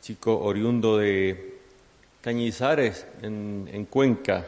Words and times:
Chico 0.00 0.38
oriundo 0.40 0.96
de 0.96 1.58
Cañizares, 2.22 3.06
en, 3.22 3.68
en, 3.72 3.84
Cuenca. 3.84 4.46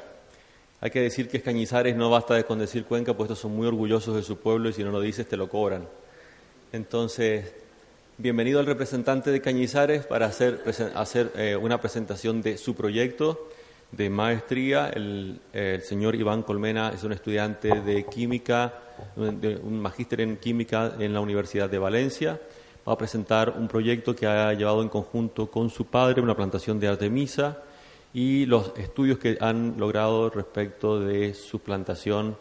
Hay 0.81 0.91
que 0.91 1.01
decir 1.01 1.29
que 1.29 1.37
es 1.37 1.43
Cañizares, 1.43 1.95
no 1.95 2.09
basta 2.09 2.43
con 2.45 2.59
decir 2.59 2.85
Cuenca, 2.85 3.15
pues 3.15 3.27
estos 3.27 3.41
son 3.41 3.55
muy 3.55 3.67
orgullosos 3.67 4.17
de 4.17 4.23
su 4.23 4.39
pueblo 4.39 4.71
y 4.71 4.73
si 4.73 4.83
no 4.83 4.91
lo 4.91 5.01
dices 5.01 5.29
te 5.29 5.37
lo 5.37 5.49
cobran. 5.49 5.87
Entonces, 6.73 7.53
bienvenido 8.17 8.59
al 8.59 8.67
representante 8.67 9.31
de 9.31 9.43
Cañizares 9.43 10.07
para 10.07 10.27
hacer, 10.27 10.63
hacer 10.95 11.31
eh, 11.37 11.57
una 11.57 11.81
presentación 11.81 12.41
de 12.41 12.57
su 12.57 12.75
proyecto 12.75 13.49
de 13.93 14.11
maestría. 14.11 14.89
El, 14.89 15.41
señor 15.83 16.15
Iván 16.15 16.43
Colmena 16.43 16.91
es 16.95 17.05
un 17.05 17.13
estudiante 17.13 17.81
de 17.81 18.05
química, 18.07 18.75
un 19.17 19.81
magíster 19.81 20.23
en 20.23 20.39
química 20.39 20.95
en 20.99 21.13
la 21.13 21.21
Universidad 21.21 21.71
de 21.71 21.79
Valencia. 21.79 22.41
Va 22.87 22.95
a 22.95 22.99
presentar 22.99 23.55
un 23.57 23.69
proyecto 23.69 24.17
que 24.17 24.27
ha 24.27 24.53
llevado 24.55 24.83
en 24.83 24.89
conjunto 24.89 25.51
con 25.51 25.71
su 25.71 25.87
padre, 25.87 26.21
una 26.21 26.35
plantación 26.35 26.81
de 26.81 26.89
Artemisa, 26.89 27.59
y 28.15 28.45
los 28.47 28.73
estudios 28.77 29.19
que 29.19 29.39
han 29.41 29.77
logrado 29.79 30.29
respecto 30.31 30.99
de 30.99 31.35
su 31.35 31.61
plantación. 31.61 32.37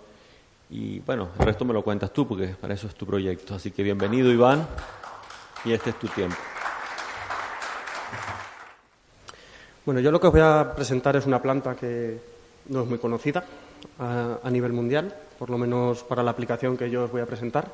Y 0.69 0.99
bueno, 0.99 1.29
el 1.37 1.45
resto 1.45 1.63
me 1.63 1.73
lo 1.73 1.83
cuentas 1.83 2.11
tú, 2.11 2.27
porque 2.27 2.47
para 2.47 2.73
eso 2.73 2.87
es 2.87 2.95
tu 2.95 3.05
proyecto. 3.05 3.53
Así 3.53 3.71
que 3.71 3.83
bienvenido, 3.83 4.31
Iván, 4.31 4.67
y 5.63 5.73
este 5.73 5.91
es 5.91 5.99
tu 5.99 6.07
tiempo. 6.07 6.37
Bueno, 9.83 9.99
yo 9.99 10.11
lo 10.11 10.19
que 10.19 10.27
os 10.27 10.33
voy 10.33 10.41
a 10.41 10.73
presentar 10.75 11.15
es 11.15 11.25
una 11.25 11.41
planta 11.41 11.75
que 11.75 12.19
no 12.69 12.83
es 12.83 12.87
muy 12.87 12.99
conocida 12.99 13.43
a, 13.97 14.49
nivel 14.51 14.73
mundial, 14.73 15.11
por 15.39 15.49
lo 15.49 15.57
menos 15.57 16.03
para 16.03 16.21
la 16.21 16.29
aplicación 16.29 16.77
que 16.77 16.91
yo 16.91 17.05
os 17.05 17.11
voy 17.11 17.21
a 17.21 17.25
presentar. 17.25 17.65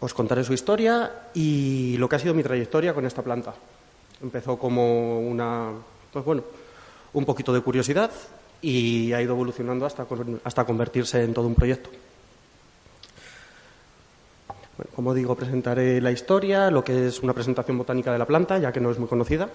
Os 0.00 0.12
contaré 0.12 0.44
su 0.44 0.52
historia 0.52 1.30
y 1.32 1.96
lo 1.96 2.10
que 2.10 2.16
ha 2.16 2.18
sido 2.18 2.34
mi 2.34 2.42
trayectoria 2.42 2.92
con 2.92 3.06
esta 3.06 3.22
planta. 3.22 3.54
Empezó 4.22 4.58
como 4.58 5.20
una, 5.20 5.70
pues 6.12 6.24
bueno, 6.26 6.42
un 7.14 7.24
poquito 7.24 7.54
de 7.54 7.62
curiosidad 7.62 8.10
y 8.60 9.14
ha 9.14 9.22
ido 9.22 9.32
evolucionando 9.32 9.86
hasta, 9.86 10.06
hasta 10.44 10.64
convertirse 10.66 11.24
en 11.24 11.32
todo 11.32 11.46
un 11.46 11.54
proyecto. 11.54 11.88
Como 14.94 15.14
digo, 15.14 15.36
presentaré 15.36 16.02
la 16.02 16.12
historia, 16.12 16.70
lo 16.70 16.84
que 16.84 17.06
es 17.06 17.22
una 17.22 17.32
presentación 17.32 17.78
botánica 17.78 18.12
de 18.12 18.18
la 18.18 18.26
planta, 18.26 18.58
ya 18.58 18.72
que 18.72 18.80
no 18.80 18.90
es 18.90 18.98
muy 18.98 19.08
conocida. 19.08 19.48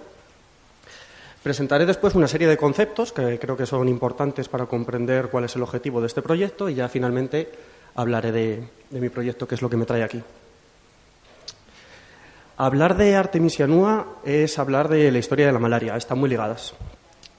Presentaré 1.47 1.85
después 1.85 2.13
una 2.13 2.27
serie 2.27 2.45
de 2.45 2.57
conceptos 2.57 3.13
que 3.13 3.39
creo 3.39 3.55
que 3.55 3.65
son 3.65 3.87
importantes 3.87 4.49
para 4.49 4.65
comprender 4.65 5.29
cuál 5.29 5.45
es 5.45 5.55
el 5.55 5.63
objetivo 5.63 6.01
de 6.01 6.07
este 6.07 6.21
proyecto 6.21 6.67
y 6.67 6.75
ya 6.75 6.89
finalmente 6.89 7.49
hablaré 7.95 8.33
de, 8.33 8.67
mi 8.91 9.07
proyecto, 9.07 9.47
que 9.47 9.55
es 9.55 9.61
lo 9.61 9.69
que 9.69 9.77
me 9.77 9.85
trae 9.85 10.03
aquí. 10.03 10.21
Hablar 12.57 12.97
de 12.97 13.15
Artemisia 13.15 13.65
nua 13.65 14.19
es 14.25 14.59
hablar 14.59 14.89
de 14.89 15.09
la 15.09 15.19
historia 15.19 15.45
de 15.47 15.53
la 15.53 15.59
malaria, 15.59 15.95
están 15.95 16.19
muy 16.19 16.27
ligadas. 16.27 16.73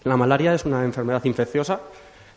La 0.04 0.16
malaria 0.16 0.54
es 0.54 0.64
una 0.64 0.84
enfermedad 0.84 1.22
infecciosa 1.26 1.80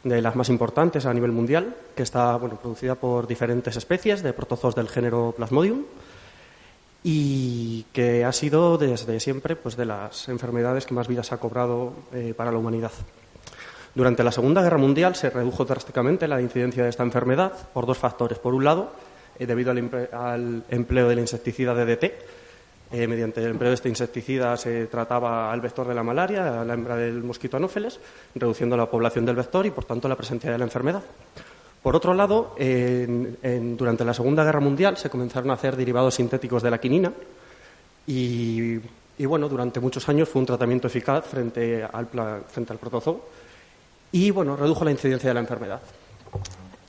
de 0.04 0.22
las 0.22 0.36
más 0.36 0.50
importantes 0.50 1.06
a 1.06 1.14
nivel 1.14 1.32
mundial, 1.32 1.74
que 1.96 2.04
está 2.04 2.38
producida 2.38 2.96
por 2.96 3.28
diferentes 3.28 3.78
especies 3.78 4.24
de 4.24 4.34
protozoos 4.34 4.76
del 4.76 4.90
género 4.90 5.34
Plasmodium 5.38 5.86
y 7.04 7.84
que 7.94 8.26
ha 8.26 8.32
sido 8.32 8.78
desde 8.78 9.20
siempre 9.20 9.56
pues, 9.56 9.76
de 9.76 9.86
las 9.86 10.30
enfermedades 10.30 10.86
que 10.86 10.94
más 10.94 11.08
vidas 11.08 11.32
ha 11.32 11.38
cobrado 11.38 11.94
eh, 12.14 12.34
para 12.36 12.52
la 12.52 12.58
humanidad. 12.58 12.92
Durante 13.94 14.24
la 14.24 14.32
Segunda 14.32 14.62
Guerra 14.62 14.78
Mundial 14.78 15.16
se 15.16 15.30
redujo 15.30 15.66
drásticamente 15.66 16.28
la 16.28 16.42
incidencia 16.42 16.84
de 16.84 16.90
esta 16.90 17.04
enfermedad 17.04 17.52
por 17.74 17.86
dos 17.86 17.98
factores. 17.98 18.40
Por 18.40 18.54
un 18.54 18.64
lado, 18.64 18.94
eh, 19.38 19.46
debido 19.46 19.72
al, 19.72 20.64
empleo 20.70 21.10
del 21.10 21.20
insecticida 21.20 21.74
DDT, 21.74 22.14
eh, 22.94 23.08
mediante 23.08 23.42
el 23.42 23.52
empleo 23.52 23.70
de 23.70 23.76
este 23.76 23.90
insecticida 23.90 24.56
se 24.58 24.86
trataba 24.88 25.52
al 25.52 25.62
vector 25.62 25.88
de 25.88 25.96
la 25.96 26.04
malaria, 26.04 26.62
a 26.62 26.66
la 26.66 26.74
hembra 26.74 26.96
del 26.96 27.24
mosquito 27.24 27.58
anófeles, 27.58 28.00
reduciendo 28.36 28.78
la 28.78 28.90
población 28.90 29.26
del 29.26 29.36
vector 29.36 29.66
y, 29.66 29.72
por 29.72 29.86
tanto, 29.86 30.08
la 30.08 30.16
presencia 30.16 30.52
de 30.52 30.58
la 30.58 30.66
enfermedad. 30.66 31.04
Por 31.82 31.96
otro 31.96 32.14
lado, 32.14 32.56
durante 32.58 34.06
la 34.06 34.14
Segunda 34.14 34.44
Guerra 34.44 34.60
Mundial 34.60 34.98
se 34.98 35.10
comenzaron 35.10 35.50
a 35.50 35.54
hacer 35.54 35.76
derivados 35.76 36.16
sintéticos 36.16 36.62
de 36.62 36.70
la 36.70 36.80
quinina 36.80 37.12
y, 38.06 38.78
bueno, 39.26 39.50
durante 39.50 39.80
muchos 39.80 40.08
años 40.08 40.30
fue 40.30 40.42
un 40.42 40.46
tratamiento 40.46 40.88
eficaz 40.88 41.26
frente 41.26 41.84
al, 41.84 42.08
frente 42.48 42.74
al 42.74 42.80
protozoo 42.80 43.26
y 44.12 44.30
bueno, 44.30 44.56
redujo 44.56 44.86
la 44.86 44.92
incidencia 44.92 45.30
de 45.30 45.34
la 45.34 45.40
enfermedad. 45.40 45.82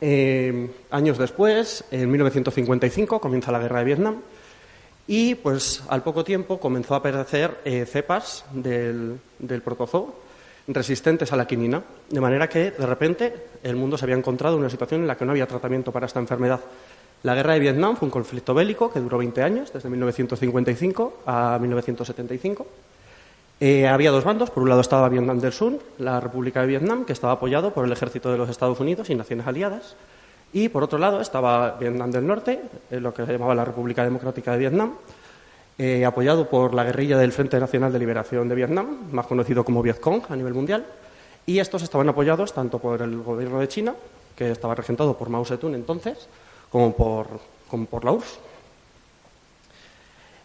Eh, 0.00 0.70
años 0.90 1.16
después, 1.16 1.84
en 1.90 2.10
1955, 2.10 3.20
comienza 3.20 3.52
la 3.52 3.60
guerra 3.60 3.78
de 3.78 3.84
Vietnam 3.84 4.16
y 5.06 5.36
pues 5.36 5.84
al 5.88 6.02
poco 6.02 6.24
tiempo 6.24 6.58
comenzó 6.60 6.94
a 6.94 6.98
aparecer 6.98 7.58
eh, 7.64 7.86
cepas 7.86 8.44
del, 8.52 9.18
del 9.38 9.62
protozoo 9.62 10.14
resistentes 10.68 11.32
a 11.32 11.36
la 11.36 11.46
quinina, 11.46 11.82
de 12.08 12.20
manera 12.20 12.48
que 12.48 12.70
de 12.70 12.86
repente 12.86 13.34
el 13.62 13.76
mundo 13.76 13.98
se 13.98 14.04
había 14.04 14.16
encontrado 14.16 14.56
en 14.56 14.60
una 14.60 14.70
situación 14.70 15.02
en 15.02 15.06
la 15.06 15.16
que 15.16 15.24
no 15.24 15.32
había 15.32 15.46
tratamiento 15.46 15.92
para 15.92 16.06
esta 16.06 16.20
enfermedad. 16.20 16.60
La 17.22 17.34
guerra 17.34 17.54
de 17.54 17.60
Vietnam 17.60 17.96
fue 17.96 18.06
un 18.06 18.10
conflicto 18.10 18.52
bélico 18.52 18.92
que 18.92 19.00
duró 19.00 19.18
20 19.18 19.42
años, 19.42 19.72
desde 19.72 19.88
1955 19.88 21.22
a 21.26 21.58
1975. 21.60 22.66
Eh, 23.60 23.86
había 23.86 24.10
dos 24.10 24.24
bandos. 24.24 24.50
Por 24.50 24.64
un 24.64 24.68
lado 24.68 24.80
estaba 24.80 25.08
Vietnam 25.08 25.38
del 25.38 25.52
Sur, 25.52 25.78
la 25.98 26.18
República 26.18 26.62
de 26.62 26.66
Vietnam, 26.66 27.04
que 27.04 27.12
estaba 27.12 27.34
apoyado 27.34 27.72
por 27.72 27.84
el 27.84 27.92
ejército 27.92 28.32
de 28.32 28.38
los 28.38 28.50
Estados 28.50 28.80
Unidos 28.80 29.08
y 29.08 29.14
naciones 29.14 29.46
aliadas. 29.46 29.94
Y 30.52 30.68
por 30.68 30.82
otro 30.82 30.98
lado 30.98 31.20
estaba 31.20 31.76
Vietnam 31.78 32.10
del 32.10 32.26
Norte, 32.26 32.60
eh, 32.90 32.98
lo 32.98 33.14
que 33.14 33.24
se 33.24 33.32
llamaba 33.32 33.54
la 33.54 33.64
República 33.64 34.02
Democrática 34.02 34.52
de 34.52 34.58
Vietnam, 34.58 34.94
eh, 35.78 36.04
apoyado 36.04 36.48
por 36.48 36.74
la 36.74 36.84
guerrilla 36.84 37.16
del 37.18 37.32
Frente 37.32 37.58
Nacional 37.58 37.92
de 37.92 37.98
Liberación 37.98 38.48
de 38.48 38.54
Vietnam, 38.54 39.10
más 39.10 39.26
conocido 39.26 39.64
como 39.64 39.82
Vietcong 39.82 40.22
a 40.28 40.36
nivel 40.36 40.54
mundial. 40.54 40.84
Y 41.46 41.58
estos 41.58 41.82
estaban 41.82 42.08
apoyados 42.08 42.52
tanto 42.52 42.78
por 42.78 43.02
el 43.02 43.22
gobierno 43.22 43.58
de 43.58 43.68
China, 43.68 43.94
que 44.36 44.50
estaba 44.50 44.74
regentado 44.74 45.16
por 45.16 45.28
Mao 45.28 45.44
Zedong 45.44 45.74
entonces, 45.74 46.28
como 46.70 46.94
por, 46.94 48.04
la 48.04 48.12
URSS. 48.12 48.38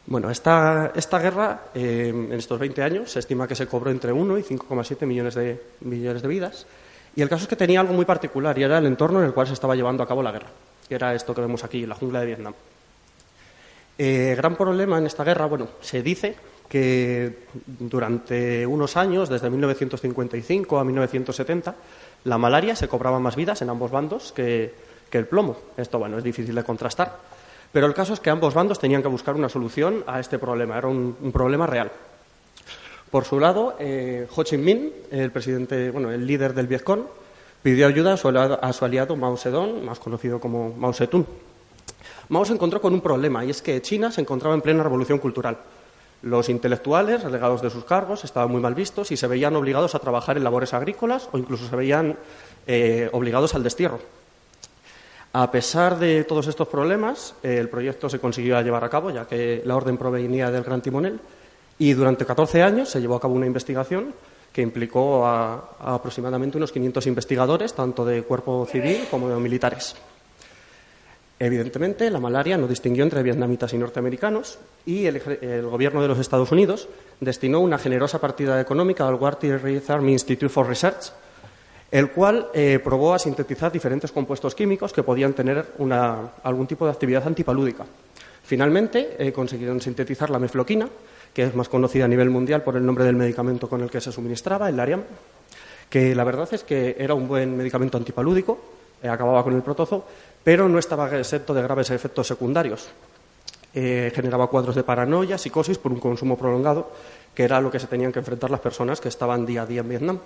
Bueno, 0.07 0.31
esta, 0.31 0.93
esta 0.95 1.19
guerra, 1.19 1.63
eh, 1.75 2.07
en 2.09 2.33
estos 2.33 2.57
20 2.57 2.81
años, 2.81 3.11
se 3.11 3.19
estima 3.19 3.47
que 3.47 3.55
se 3.55 3.67
cobró 3.67 3.91
entre 3.91 4.13
1 4.13 4.37
y 4.37 4.43
5,7 4.43 5.05
millones 5.05 5.35
de, 5.35 5.61
millones 5.81 6.21
de 6.21 6.27
vidas. 6.27 6.65
Y 7.15 7.21
el 7.21 7.29
caso 7.29 7.43
es 7.43 7.49
que 7.49 7.55
tenía 7.55 7.81
algo 7.81 7.93
muy 7.93 8.05
particular 8.05 8.57
y 8.57 8.63
era 8.63 8.77
el 8.77 8.85
entorno 8.85 9.19
en 9.19 9.25
el 9.25 9.33
cual 9.33 9.47
se 9.47 9.53
estaba 9.53 9.75
llevando 9.75 10.03
a 10.03 10.07
cabo 10.07 10.23
la 10.23 10.31
guerra, 10.31 10.47
que 10.87 10.95
era 10.95 11.13
esto 11.13 11.35
que 11.35 11.41
vemos 11.41 11.63
aquí, 11.63 11.85
la 11.85 11.95
jungla 11.95 12.21
de 12.21 12.25
Vietnam. 12.27 12.53
Eh, 13.97 14.35
gran 14.37 14.55
problema 14.55 14.97
en 14.99 15.07
esta 15.07 15.23
guerra, 15.23 15.47
bueno, 15.47 15.67
se 15.81 16.03
dice 16.03 16.35
que 16.69 17.45
durante 17.65 18.65
unos 18.65 18.97
años, 18.97 19.29
desde 19.29 19.49
1955 19.49 20.77
a 20.77 20.83
1970, 20.83 21.75
la 22.25 22.37
malaria 22.37 22.75
se 22.75 22.87
cobraba 22.87 23.19
más 23.19 23.35
vidas 23.35 23.61
en 23.61 23.69
ambos 23.69 23.89
bandos 23.89 24.31
que, 24.33 24.87
el 25.11 25.25
plomo. 25.25 25.57
Esto, 25.77 25.97
bueno, 25.97 26.19
es 26.19 26.23
difícil 26.23 26.53
de 26.53 26.63
contrastar. 26.63 27.17
Pero 27.71 27.87
el 27.87 27.95
caso 27.95 28.13
es 28.13 28.19
que 28.19 28.29
ambos 28.29 28.53
bandos 28.53 28.79
tenían 28.79 29.01
que 29.01 29.07
buscar 29.07 29.33
una 29.33 29.49
solución 29.49 30.03
a 30.05 30.19
este 30.19 30.37
problema. 30.37 30.77
Era 30.77 30.87
un, 30.87 31.15
problema 31.33 31.65
real. 31.65 31.91
Por 33.09 33.25
su 33.25 33.39
lado, 33.39 33.75
eh, 33.79 34.27
Ho 34.35 34.43
Chi 34.43 34.57
Minh, 34.57 34.91
el 35.09 35.31
presidente, 35.31 35.89
bueno, 35.89 36.11
el 36.11 36.27
líder 36.27 36.53
del 36.53 36.67
Vietcong, 36.67 37.01
pidió 37.63 37.87
ayuda 37.87 38.13
a 38.13 38.17
su, 38.17 38.27
a 38.27 38.73
su 38.73 38.85
aliado 38.85 39.15
Mao 39.15 39.37
Zedong, 39.37 39.83
más 39.83 39.97
conocido 39.97 40.39
como 40.39 40.71
Mao 40.73 40.93
Zedong. 40.93 41.25
Mao 42.29 42.45
se 42.45 42.53
encontró 42.53 42.81
con 42.81 42.93
un 42.93 43.01
problema 43.01 43.45
y 43.45 43.49
es 43.49 43.61
que 43.61 43.81
China 43.81 44.11
se 44.11 44.21
encontraba 44.21 44.55
en 44.55 44.61
plena 44.61 44.83
revolución 44.83 45.19
cultural. 45.19 45.57
Los 46.23 46.49
intelectuales, 46.49 47.23
relegados 47.23 47.61
de 47.61 47.69
sus 47.69 47.85
cargos, 47.85 48.23
estaban 48.23 48.51
muy 48.51 48.59
mal 48.59 48.73
vistos 48.73 49.11
y 49.11 49.17
se 49.17 49.27
veían 49.27 49.55
obligados 49.55 49.93
a 49.95 49.99
trabajar 49.99 50.35
en 50.37 50.43
labores 50.43 50.73
agrícolas 50.73 51.29
o 51.31 51.37
incluso 51.37 51.67
se 51.67 51.75
veían 51.75 52.17
eh, 52.65 53.09
obligados 53.11 53.53
al 53.53 53.63
destierro. 53.63 53.99
A 55.33 55.51
pesar 55.51 55.99
de 55.99 56.23
todos 56.23 56.47
estos 56.47 56.67
problemas, 56.67 57.35
eh, 57.43 57.57
el 57.59 57.69
proyecto 57.69 58.09
se 58.09 58.19
consiguió 58.19 58.59
llevar 58.61 58.83
a 58.83 58.89
cabo, 58.89 59.11
ya 59.11 59.25
que 59.25 59.61
la 59.65 59.75
orden 59.75 59.97
provenía 59.97 60.49
del 60.49 60.63
Gran 60.63 60.81
Timonel, 60.81 61.19
y 61.77 61.93
durante 61.93 62.25
14 62.25 62.63
años 62.63 62.89
se 62.89 62.99
llevó 62.99 63.15
a 63.15 63.21
cabo 63.21 63.35
una 63.35 63.45
investigación 63.45 64.13
que 64.51 64.63
implicó 64.63 65.27
a, 65.27 65.75
aproximadamente 65.79 66.57
unos 66.57 66.71
500 66.71 67.05
investigadores, 67.05 67.75
tanto 67.75 68.03
de 68.03 68.23
cuerpo 68.23 68.65
civil 68.65 69.05
como 69.11 69.29
de 69.29 69.35
militares. 69.35 69.95
Evidentemente, 71.39 72.09
la 72.09 72.19
malaria 72.19 72.57
no 72.57 72.67
distinguió 72.67 73.03
entre 73.03 73.21
vietnamitas 73.21 73.71
y 73.71 73.77
norteamericanos 73.77 74.57
y 74.87 75.05
el, 75.05 75.21
gobierno 75.69 76.01
de 76.01 76.07
los 76.07 76.17
Estados 76.17 76.51
Unidos 76.51 76.89
destinó 77.19 77.59
una 77.59 77.77
generosa 77.77 78.19
partida 78.19 78.59
económica 78.59 79.07
al 79.07 79.15
Walter 79.15 79.61
Army 79.87 80.13
Institute 80.13 80.49
for 80.49 80.67
Research, 80.67 81.11
el 81.91 82.09
cual 82.09 82.47
eh, 82.55 82.79
probó 82.83 83.13
a 83.13 83.19
sintetizar 83.19 83.71
diferentes 83.71 84.11
compuestos 84.11 84.55
químicos 84.55 84.91
que 84.91 85.03
podían 85.03 85.33
tener 85.33 85.73
algún 86.43 86.65
tipo 86.65 86.85
de 86.85 86.91
actividad 86.91 87.27
antipalúdica. 87.27 87.85
Finalmente, 88.43 89.15
eh, 89.19 89.31
consiguieron 89.31 89.79
sintetizar 89.79 90.31
la 90.31 90.39
mefloquina, 90.39 90.89
que 91.33 91.43
es 91.43 91.53
más 91.53 91.69
conocida 91.69 92.05
a 92.05 92.07
nivel 92.07 92.31
mundial 92.31 92.63
por 92.63 92.77
el 92.77 92.85
nombre 92.85 93.03
del 93.03 93.15
medicamento 93.15 93.69
con 93.69 93.81
el 93.81 93.91
que 93.91 94.01
se 94.01 94.11
suministraba, 94.11 94.69
el 94.69 94.77
Lariam, 94.77 95.03
que 95.87 96.15
la 96.15 96.23
verdad 96.23 96.49
es 96.51 96.63
que 96.63 96.95
era 96.97 97.13
un 97.13 97.27
buen 97.27 97.55
medicamento 97.55 97.97
antipalúdico, 97.97 98.76
acababa 99.03 99.43
con 99.43 99.53
el 99.53 99.61
protozo, 99.61 100.05
pero 100.43 100.69
no 100.69 100.79
estaba 100.79 101.09
exento 101.17 101.53
de 101.53 101.61
graves 101.61 101.89
efectos 101.89 102.27
secundarios. 102.27 102.89
Eh, 103.73 104.11
generaba 104.15 104.47
cuadros 104.47 104.75
de 104.75 104.83
paranoia, 104.83 105.37
psicosis 105.37 105.77
por 105.77 105.91
un 105.91 105.99
consumo 105.99 106.37
prolongado, 106.37 106.89
que 107.35 107.43
era 107.43 107.61
lo 107.61 107.69
que 107.69 107.79
se 107.79 107.85
tenían 107.85 108.11
que 108.11 108.19
enfrentar 108.19 108.49
las 108.49 108.59
personas 108.59 108.99
que 108.99 109.09
estaban 109.09 109.45
día 109.45 109.61
a 109.61 109.65
día 109.65 109.81
en 109.81 109.89
Vietnam. 109.89 110.19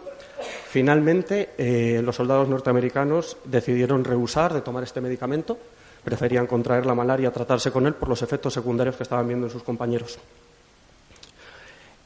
Finalmente, 0.69 1.49
eh, 1.57 2.01
los 2.01 2.15
soldados 2.15 2.47
norteamericanos 2.47 3.35
decidieron 3.43 4.05
rehusar 4.05 4.53
de 4.53 4.61
tomar 4.61 4.83
este 4.83 5.01
medicamento, 5.01 5.57
preferían 6.03 6.47
contraer 6.47 6.85
la 6.85 6.95
malaria 6.95 7.27
a 7.27 7.33
tratarse 7.33 7.71
con 7.71 7.85
él 7.87 7.95
por 7.95 8.07
los 8.07 8.21
efectos 8.21 8.53
secundarios 8.53 8.95
que 8.95 9.03
estaban 9.03 9.27
viendo 9.27 9.47
en 9.47 9.51
sus 9.51 9.63
compañeros. 9.63 10.17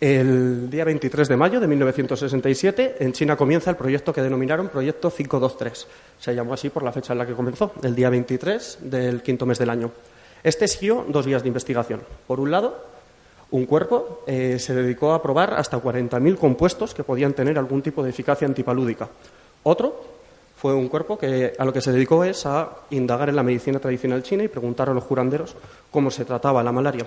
El 0.01 0.69
día 0.69 0.83
23 0.83 1.29
de 1.29 1.37
mayo 1.37 1.61
de 1.61 1.67
1967 1.67 2.97
en 2.99 3.13
China 3.13 3.37
comienza 3.37 3.69
el 3.69 3.77
proyecto 3.77 4.11
que 4.11 4.21
denominaron 4.21 4.67
Proyecto 4.67 5.09
523. 5.09 5.87
Se 6.19 6.35
llamó 6.35 6.53
así 6.53 6.69
por 6.69 6.83
la 6.83 6.91
fecha 6.91 7.13
en 7.13 7.19
la 7.19 7.25
que 7.25 7.33
comenzó, 7.33 7.71
el 7.81 7.95
día 7.95 8.09
23 8.09 8.79
del 8.81 9.21
quinto 9.21 9.45
mes 9.45 9.57
del 9.57 9.69
año. 9.69 9.91
Este 10.43 10.67
siguió 10.67 11.05
dos 11.07 11.25
días 11.25 11.43
de 11.43 11.47
investigación. 11.47 12.01
Por 12.27 12.41
un 12.41 12.51
lado, 12.51 12.75
un 13.51 13.65
cuerpo 13.65 14.23
eh, 14.27 14.59
se 14.59 14.75
dedicó 14.75 15.13
a 15.13 15.23
probar 15.23 15.53
hasta 15.53 15.81
40.000 15.81 16.37
compuestos 16.37 16.93
que 16.93 17.05
podían 17.05 17.31
tener 17.31 17.57
algún 17.57 17.81
tipo 17.81 18.03
de 18.03 18.09
eficacia 18.09 18.45
antipalúdica. 18.45 19.07
Otro 19.63 20.03
fue 20.57 20.73
un 20.73 20.89
cuerpo 20.89 21.17
que 21.17 21.53
a 21.57 21.63
lo 21.63 21.71
que 21.71 21.79
se 21.79 21.93
dedicó 21.93 22.25
es 22.25 22.45
a 22.45 22.69
indagar 22.89 23.29
en 23.29 23.37
la 23.37 23.43
medicina 23.43 23.79
tradicional 23.79 24.23
china 24.23 24.43
y 24.43 24.49
preguntar 24.49 24.89
a 24.89 24.93
los 24.93 25.05
curanderos 25.05 25.55
cómo 25.89 26.11
se 26.11 26.25
trataba 26.25 26.61
la 26.63 26.73
malaria. 26.73 27.05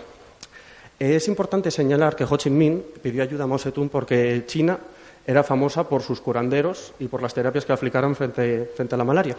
Es 0.98 1.28
importante 1.28 1.70
señalar 1.70 2.16
que 2.16 2.24
Ho 2.24 2.36
Chi 2.36 2.50
Minh 2.50 2.82
pidió 3.00 3.22
ayuda 3.22 3.44
a 3.44 3.46
Mao 3.46 3.58
Zedong 3.58 3.88
porque 3.88 4.42
China 4.46 4.78
era 5.24 5.44
famosa 5.44 5.88
por 5.88 6.02
sus 6.02 6.20
curanderos 6.20 6.92
y 6.98 7.06
por 7.06 7.22
las 7.22 7.34
terapias 7.34 7.64
que 7.64 7.72
aplicaron 7.72 8.16
frente, 8.16 8.68
a 8.90 8.96
la 8.96 9.04
malaria. 9.04 9.36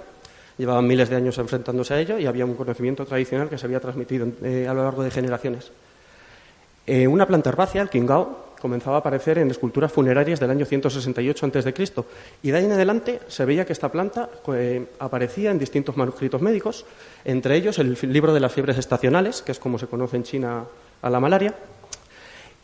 Llevaban 0.58 0.88
miles 0.88 1.10
de 1.10 1.18
años 1.18 1.38
enfrentándose 1.38 1.94
a 1.94 2.00
ello 2.00 2.18
y 2.18 2.28
había 2.28 2.46
un 2.46 2.56
conocimiento 2.56 3.06
tradicional 3.06 3.50
que 3.50 3.58
se 3.58 3.66
había 3.66 3.82
transmitido 3.82 4.28
eh, 4.42 4.68
a 4.70 4.74
lo 4.74 4.84
largo 4.84 5.04
de 5.04 5.12
generaciones. 5.12 5.72
Eh, 6.88 7.08
una 7.08 7.28
planta 7.28 7.50
herbácea, 7.50 7.82
el 7.82 7.90
Qingao, 7.90 8.56
comenzaba 8.62 8.98
a 8.98 9.00
aparecer 9.00 9.38
en 9.38 9.52
esculturas 9.52 9.92
funerarias 9.92 10.40
del 10.40 10.52
año 10.52 10.66
168 10.66 11.46
a.C. 11.46 11.74
Y 12.44 12.52
de 12.52 12.58
ahí 12.58 12.66
en 12.66 12.72
adelante 12.72 13.20
se 13.28 13.44
veía 13.44 13.66
que 13.66 13.74
esta 13.74 13.92
planta 13.92 14.30
eh, 14.54 14.86
aparecía 15.00 15.52
en 15.52 15.60
distintos 15.60 15.98
manuscritos 15.98 16.42
médicos, 16.42 16.86
entre 17.26 17.56
ellos 17.58 17.80
el 17.80 17.98
libro 18.04 18.34
de 18.34 18.40
las 18.40 18.54
fiebres 18.54 18.78
estacionales, 18.78 19.42
que 19.42 19.52
es 19.52 19.60
como 19.60 19.78
se 19.78 19.88
conoce 19.88 20.16
en 20.16 20.24
China 20.24 20.66
a 21.02 21.10
la 21.10 21.20
malaria. 21.20 21.54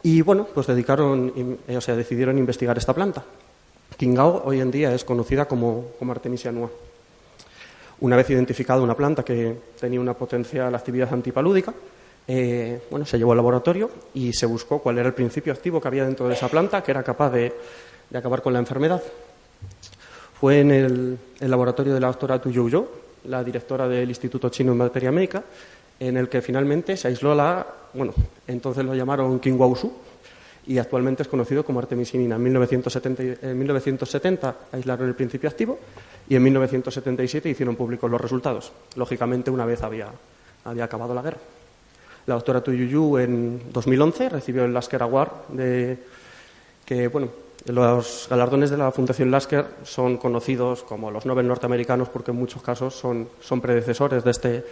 Y 0.03 0.21
bueno, 0.21 0.47
pues 0.53 0.67
dedicaron, 0.67 1.57
o 1.67 1.81
sea, 1.81 1.95
decidieron 1.95 2.37
investigar 2.37 2.77
esta 2.77 2.93
planta. 2.93 3.23
Qingao 3.97 4.43
hoy 4.45 4.61
en 4.61 4.71
día 4.71 4.93
es 4.93 5.03
conocida 5.03 5.45
como, 5.45 5.91
como 5.97 6.11
Artemisia 6.11 6.49
annua. 6.49 6.69
Una 8.01 8.17
vez 8.17 8.29
identificada 8.29 8.81
una 8.81 8.95
planta 8.95 9.23
que 9.23 9.57
tenía 9.79 9.99
una 9.99 10.13
potencial 10.13 10.75
actividad 10.75 11.13
antipalúdica, 11.13 11.73
eh, 12.27 12.81
bueno, 12.89 13.05
se 13.05 13.17
llevó 13.17 13.31
al 13.31 13.37
laboratorio 13.37 13.89
y 14.13 14.33
se 14.33 14.45
buscó 14.45 14.79
cuál 14.79 14.97
era 14.97 15.07
el 15.07 15.13
principio 15.13 15.53
activo 15.53 15.79
que 15.79 15.87
había 15.87 16.05
dentro 16.05 16.27
de 16.27 16.33
esa 16.33 16.49
planta 16.49 16.81
que 16.81 16.91
era 16.91 17.03
capaz 17.03 17.29
de, 17.29 17.53
acabar 18.13 18.41
con 18.41 18.53
la 18.53 18.59
enfermedad. 18.59 19.01
Fue 20.39 20.59
en 20.59 20.71
el, 20.71 21.17
laboratorio 21.39 21.93
de 21.93 21.99
la 21.99 22.07
doctora 22.07 22.41
Tu 22.41 22.51
Youyou, 22.51 22.87
la 23.25 23.43
directora 23.43 23.87
del 23.87 24.09
Instituto 24.09 24.49
Chino 24.49 24.71
en 24.71 24.77
Materia 24.77 25.11
Médica, 25.11 25.43
en 25.99 26.17
el 26.17 26.29
que 26.29 26.41
finalmente 26.41 26.97
se 26.97 27.07
aisló 27.07 27.33
la, 27.33 27.65
bueno, 27.93 28.13
entonces 28.47 28.83
lo 28.83 28.93
llamaron 28.93 29.39
Qingguaosu 29.39 29.91
y 30.67 30.77
actualmente 30.77 31.23
es 31.23 31.29
conocido 31.29 31.63
como 31.63 31.79
artemisinina. 31.79 32.35
En 32.35 32.43
1970, 32.43 33.23
en 33.47 33.57
1970 33.57 34.55
aislaron 34.71 35.07
el 35.07 35.15
principio 35.15 35.49
activo 35.49 35.79
y 36.27 36.35
en 36.35 36.43
1977 36.43 37.49
hicieron 37.49 37.75
públicos 37.75 38.09
los 38.09 38.19
resultados. 38.19 38.71
Lógicamente, 38.95 39.51
una 39.51 39.65
vez 39.65 39.83
había, 39.83 40.07
había 40.63 40.85
acabado 40.85 41.13
la 41.13 41.21
guerra. 41.21 41.37
La 42.25 42.35
doctora 42.35 42.61
Tuyuyu 42.61 43.19
en 43.19 43.71
2011 43.71 44.29
recibió 44.29 44.65
el 44.65 44.73
Lasker 44.73 45.03
Award 45.03 45.49
de 45.49 45.99
que, 46.83 47.07
bueno, 47.07 47.29
los 47.67 48.27
galardones 48.29 48.71
de 48.71 48.77
la 48.77 48.91
Fundación 48.91 49.29
Lasker 49.29 49.65
son 49.83 50.17
conocidos 50.17 50.83
como 50.83 51.11
los 51.11 51.25
Nobel 51.25 51.47
norteamericanos 51.47 52.09
porque 52.09 52.31
en 52.31 52.37
muchos 52.37 52.63
casos 52.63 52.95
son, 52.95 53.29
son 53.41 53.61
predecesores 53.61 54.23
de 54.23 54.31
este, 54.31 54.65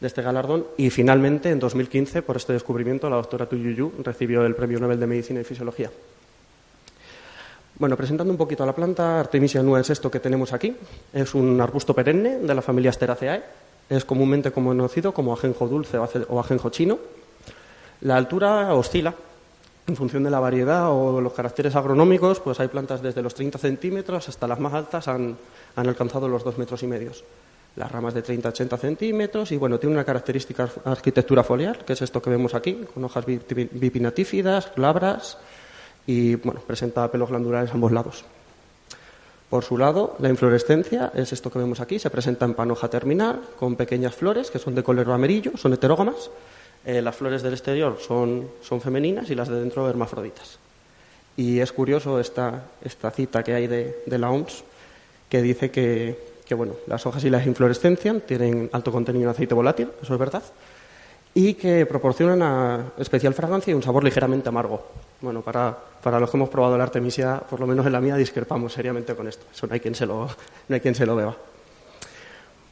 de 0.00 0.06
este 0.06 0.22
galardón 0.22 0.66
y 0.76 0.90
finalmente 0.90 1.50
en 1.50 1.58
2015 1.58 2.22
por 2.22 2.36
este 2.36 2.52
descubrimiento 2.52 3.08
la 3.08 3.16
doctora 3.16 3.46
Tuyuyu 3.46 3.92
recibió 4.02 4.44
el 4.44 4.54
Premio 4.54 4.78
Nobel 4.78 5.00
de 5.00 5.06
Medicina 5.06 5.40
y 5.40 5.44
Fisiología. 5.44 5.90
Bueno, 7.78 7.96
presentando 7.96 8.32
un 8.32 8.38
poquito 8.38 8.62
a 8.62 8.66
la 8.66 8.74
planta, 8.74 9.20
Artemisia 9.20 9.62
es 9.78 9.90
esto 9.90 10.10
que 10.10 10.18
tenemos 10.18 10.54
aquí. 10.54 10.74
Es 11.12 11.34
un 11.34 11.60
arbusto 11.60 11.94
perenne 11.94 12.38
de 12.38 12.54
la 12.54 12.62
familia 12.62 12.88
Asteraceae. 12.88 13.42
Es 13.90 14.04
comúnmente 14.04 14.50
conocido 14.50 15.12
como 15.12 15.34
ajenjo 15.34 15.68
dulce 15.68 15.98
o 15.98 16.40
ajenjo 16.40 16.70
chino. 16.70 16.98
La 18.00 18.16
altura 18.16 18.72
oscila 18.74 19.14
en 19.86 19.94
función 19.94 20.24
de 20.24 20.30
la 20.30 20.40
variedad 20.40 20.90
o 20.90 21.20
los 21.20 21.32
caracteres 21.32 21.76
agronómicos, 21.76 22.40
pues 22.40 22.58
hay 22.60 22.68
plantas 22.68 23.02
desde 23.02 23.22
los 23.22 23.34
30 23.34 23.58
centímetros 23.58 24.28
hasta 24.28 24.48
las 24.48 24.58
más 24.58 24.74
altas 24.74 25.06
han, 25.06 25.36
han 25.76 25.86
alcanzado 25.86 26.28
los 26.28 26.42
dos 26.42 26.58
metros 26.58 26.82
y 26.82 26.86
medio 26.86 27.12
las 27.76 27.92
ramas 27.92 28.14
de 28.14 28.22
30 28.22 28.48
a 28.48 28.50
80 28.50 28.76
centímetros 28.78 29.52
y 29.52 29.56
bueno, 29.56 29.78
tiene 29.78 29.94
una 29.94 30.04
característica 30.04 30.68
arquitectura 30.84 31.44
foliar, 31.44 31.84
que 31.84 31.92
es 31.92 32.02
esto 32.02 32.22
que 32.22 32.30
vemos 32.30 32.54
aquí, 32.54 32.84
con 32.92 33.04
hojas 33.04 33.24
bipinatífidas, 33.26 34.72
glabras 34.74 35.38
y 36.06 36.36
bueno, 36.36 36.60
presenta 36.60 37.10
pelos 37.10 37.28
glandulares 37.28 37.70
a 37.70 37.74
ambos 37.74 37.92
lados. 37.92 38.24
Por 39.50 39.62
su 39.62 39.78
lado, 39.78 40.16
la 40.18 40.28
inflorescencia 40.28 41.12
es 41.14 41.32
esto 41.32 41.50
que 41.50 41.58
vemos 41.58 41.80
aquí, 41.80 41.98
se 41.98 42.10
presenta 42.10 42.46
en 42.46 42.54
panoja 42.54 42.88
terminal 42.88 43.42
con 43.58 43.76
pequeñas 43.76 44.14
flores 44.14 44.50
que 44.50 44.58
son 44.58 44.74
de 44.74 44.82
color 44.82 45.10
amarillo, 45.10 45.52
son 45.56 45.72
heterógamas. 45.72 46.30
Eh, 46.84 47.02
las 47.02 47.16
flores 47.16 47.42
del 47.42 47.52
exterior 47.52 47.98
son, 48.00 48.48
son, 48.62 48.80
femeninas 48.80 49.28
y 49.30 49.34
las 49.34 49.48
de 49.48 49.60
dentro 49.60 49.88
hermafroditas. 49.88 50.58
Y 51.36 51.60
es 51.60 51.72
curioso 51.72 52.18
esta, 52.18 52.64
esta 52.82 53.10
cita 53.10 53.42
que 53.42 53.54
hay 53.54 53.66
de, 53.66 54.02
de 54.06 54.18
la 54.18 54.30
OMS 54.30 54.64
que 55.28 55.42
dice 55.42 55.70
que, 55.70 56.35
que 56.46 56.54
bueno, 56.54 56.74
las 56.86 57.04
hojas 57.06 57.24
y 57.24 57.30
las 57.30 57.46
inflorescencias 57.46 58.22
tienen 58.24 58.70
alto 58.72 58.92
contenido 58.92 59.24
en 59.24 59.30
aceite 59.30 59.54
volátil, 59.54 59.90
eso 60.00 60.14
es 60.14 60.18
verdad, 60.18 60.42
y 61.34 61.54
que 61.54 61.84
proporcionan 61.84 62.36
una 62.36 62.92
especial 62.96 63.34
fragancia 63.34 63.72
y 63.72 63.74
un 63.74 63.82
sabor 63.82 64.04
ligeramente 64.04 64.48
amargo. 64.48 64.86
Bueno, 65.20 65.42
para, 65.42 65.76
para 66.02 66.20
los 66.20 66.30
que 66.30 66.36
hemos 66.36 66.48
probado 66.48 66.78
la 66.78 66.84
artemisia, 66.84 67.42
por 67.50 67.60
lo 67.60 67.66
menos 67.66 67.84
en 67.84 67.92
la 67.92 68.00
mía, 68.00 68.16
discrepamos 68.16 68.72
seriamente 68.72 69.14
con 69.14 69.26
esto. 69.28 69.44
Eso 69.52 69.66
no 69.66 69.74
hay 69.74 69.80
quien 69.80 69.94
se 69.94 70.06
lo, 70.06 70.26
no 70.68 70.74
hay 70.74 70.80
quien 70.80 70.94
se 70.94 71.04
lo 71.04 71.16
beba. 71.16 71.36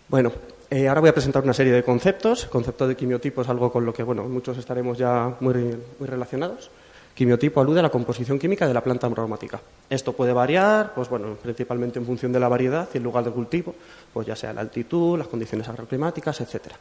Bueno, 0.08 0.32
eh, 0.70 0.88
ahora 0.88 1.00
voy 1.00 1.10
a 1.10 1.14
presentar 1.14 1.42
una 1.42 1.52
serie 1.52 1.72
de 1.72 1.82
conceptos. 1.82 2.44
El 2.44 2.50
concepto 2.50 2.86
de 2.86 2.96
quimiotipo 2.96 3.42
es 3.42 3.48
algo 3.48 3.72
con 3.72 3.84
lo 3.84 3.92
que 3.92 4.02
bueno, 4.02 4.24
muchos 4.24 4.56
estaremos 4.56 4.96
ya 4.96 5.34
muy, 5.40 5.76
muy 5.98 6.08
relacionados. 6.08 6.70
Quimiotipo 7.14 7.60
alude 7.60 7.78
a 7.78 7.82
la 7.82 7.90
composición 7.90 8.40
química 8.40 8.66
de 8.66 8.74
la 8.74 8.82
planta 8.82 9.06
aromática. 9.06 9.60
Esto 9.88 10.14
puede 10.14 10.32
variar, 10.32 10.92
pues 10.94 11.08
bueno, 11.08 11.36
principalmente 11.40 12.00
en 12.00 12.06
función 12.06 12.32
de 12.32 12.40
la 12.40 12.48
variedad 12.48 12.88
y 12.92 12.96
el 12.96 13.04
lugar 13.04 13.24
de 13.24 13.30
cultivo, 13.30 13.72
pues 14.12 14.26
ya 14.26 14.34
sea 14.34 14.52
la 14.52 14.62
altitud, 14.62 15.16
las 15.16 15.28
condiciones 15.28 15.68
agroclimáticas, 15.68 16.40
etcétera. 16.40 16.74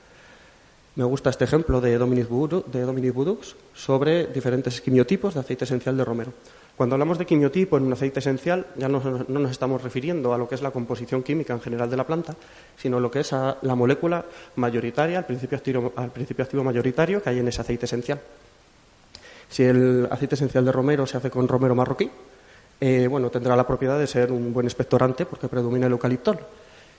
Me 0.95 1.03
gusta 1.03 1.29
este 1.29 1.43
ejemplo 1.43 1.81
de 1.81 1.97
Dominic, 1.99 2.27
Budux 2.29 3.55
sobre 3.75 4.25
diferentes 4.27 4.81
quimiotipos 4.81 5.35
de 5.35 5.39
aceite 5.39 5.65
esencial 5.65 5.97
de 5.97 6.05
romero. 6.05 6.33
Cuando 6.75 6.95
hablamos 6.95 7.19
de 7.19 7.27
quimiotipo 7.27 7.77
en 7.77 7.83
un 7.83 7.93
aceite 7.93 8.19
esencial, 8.19 8.65
ya 8.75 8.89
no, 8.89 8.99
nos 9.27 9.51
estamos 9.51 9.83
refiriendo 9.83 10.33
a 10.33 10.37
lo 10.39 10.47
que 10.47 10.55
es 10.55 10.63
la 10.63 10.71
composición 10.71 11.21
química 11.21 11.53
en 11.53 11.61
general 11.61 11.91
de 11.91 11.97
la 11.97 12.07
planta, 12.07 12.35
sino 12.75 12.99
lo 12.99 13.11
que 13.11 13.19
es 13.19 13.31
la 13.31 13.75
molécula 13.75 14.25
mayoritaria, 14.55 15.19
al 15.19 15.25
principio 15.25 15.57
activo 16.43 16.63
mayoritario 16.63 17.21
que 17.21 17.29
hay 17.29 17.37
en 17.37 17.47
ese 17.47 17.61
aceite 17.61 17.85
esencial. 17.85 18.19
Si 19.53 19.61
el 19.61 20.07
aceite 20.09 20.33
esencial 20.33 20.65
de 20.65 20.71
romero 20.71 21.05
se 21.05 21.15
hace 21.15 21.29
con 21.29 21.47
romero 21.47 21.75
marroquí, 21.75 22.09
eh, 22.81 23.05
bueno, 23.07 23.29
tendrá 23.29 23.55
la 23.55 23.67
propiedad 23.67 23.99
de 23.99 24.07
ser 24.07 24.31
un 24.31 24.51
buen 24.51 24.65
expectorante 24.65 25.27
porque 25.27 25.47
predomina 25.47 25.85
el 25.85 25.91
eucaliptol. 25.91 26.39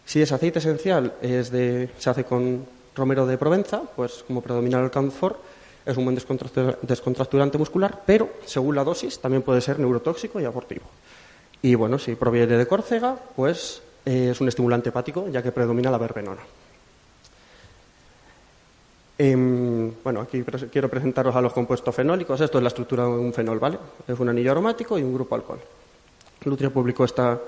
Si 0.04 0.22
ese 0.22 0.36
aceite 0.36 0.60
esencial 0.60 1.14
es 1.20 1.50
de, 1.50 1.90
se 1.98 2.10
hace 2.10 2.22
con 2.22 2.64
romero 2.94 3.26
de 3.26 3.38
Provenza, 3.38 3.82
pues 3.96 4.22
como 4.24 4.40
predomina 4.40 4.78
el 4.78 4.84
alcanfor, 4.84 5.36
Es 5.84 5.96
un 5.96 6.04
buen 6.04 6.16
descontracturante 6.16 7.58
muscular, 7.58 8.02
pero 8.06 8.30
según 8.46 8.76
la 8.76 8.84
dosis 8.84 9.18
también 9.18 9.42
puede 9.42 9.60
ser 9.60 9.80
neurotóxico 9.80 10.40
y 10.40 10.44
abortivo. 10.44 10.84
Y 11.60 11.74
bueno, 11.74 11.98
si 11.98 12.14
proviene 12.14 12.56
de 12.56 12.66
Córcega, 12.68 13.18
pues 13.34 13.82
eh, 14.06 14.28
es 14.30 14.40
un 14.40 14.46
estimulante 14.46 14.90
hepático, 14.90 15.28
ya 15.28 15.42
que 15.42 15.50
predomina 15.50 15.90
la 15.90 15.98
verbenona. 15.98 16.40
Em, 19.16 19.92
bueno, 20.02 20.22
aquí 20.22 20.42
quiero 20.72 20.88
presentaros 20.88 21.36
a 21.36 21.40
los 21.40 21.52
compuestos 21.52 21.94
fenólicos. 21.94 22.40
Esto 22.40 22.58
es 22.58 22.62
la 22.62 22.68
estructura 22.68 23.04
de 23.04 23.10
un 23.10 23.32
fenol, 23.32 23.58
¿vale? 23.58 23.78
Es 24.08 24.18
un 24.18 24.28
anillo 24.28 24.50
aromático 24.50 24.98
y 24.98 25.02
un 25.02 25.14
grupo 25.14 25.34
alcohol. 25.36 25.60
Lutria 26.44 26.70
publicó 26.70 27.04
esta, 27.04 27.38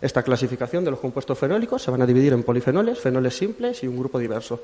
esta 0.00 0.22
clasificación 0.22 0.84
de 0.84 0.90
los 0.90 1.00
compuestos 1.00 1.38
fenólicos. 1.38 1.82
Se 1.82 1.90
van 1.90 2.00
a 2.02 2.06
dividir 2.06 2.32
en 2.32 2.42
polifenoles, 2.42 2.98
fenoles 2.98 3.36
simples 3.36 3.82
y 3.82 3.86
un 3.86 3.98
grupo 3.98 4.18
diverso. 4.18 4.60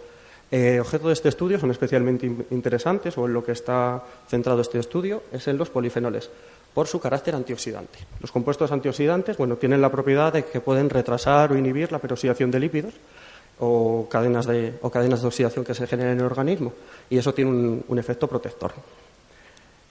Eh, 0.51 0.79
objeto 0.81 1.09
de 1.09 1.13
este 1.13 1.29
estudio 1.29 1.59
son 1.59 1.71
especialmente 1.73 2.27
interesantes, 2.51 3.19
o 3.19 3.27
en 3.27 3.35
lo 3.35 3.45
que 3.45 3.53
está 3.53 4.03
centrado 4.29 4.61
este 4.61 4.79
estudio, 4.79 5.25
es 5.33 5.47
en 5.49 5.59
los 5.59 5.71
polifenoles, 5.71 6.31
por 6.73 6.87
su 6.87 7.01
carácter 7.01 7.35
antioxidante. 7.35 7.99
Los 8.21 8.31
compuestos 8.31 8.71
antioxidantes, 8.71 9.37
bueno, 9.37 9.57
tienen 9.57 9.83
la 9.83 9.91
propiedad 9.91 10.33
de 10.33 10.45
que 10.45 10.61
pueden 10.61 10.89
retrasar 10.89 11.51
o 11.51 11.59
inhibir 11.59 11.91
la 11.91 11.99
peroxidación 11.99 12.51
de 12.51 12.61
lípidos 12.61 12.95
o 13.59 14.07
cadenas 14.11 14.47
de, 14.47 14.75
o 14.83 14.91
cadenas 14.91 15.23
de 15.23 15.29
oxidación 15.29 15.65
que 15.65 15.75
se 15.75 15.87
generan 15.87 16.13
en 16.13 16.21
el 16.21 16.27
organismo, 16.27 16.73
y 17.09 17.19
eso 17.19 17.33
tiene 17.33 17.83
un, 17.87 17.99
efecto 17.99 18.29
protector. 18.29 18.73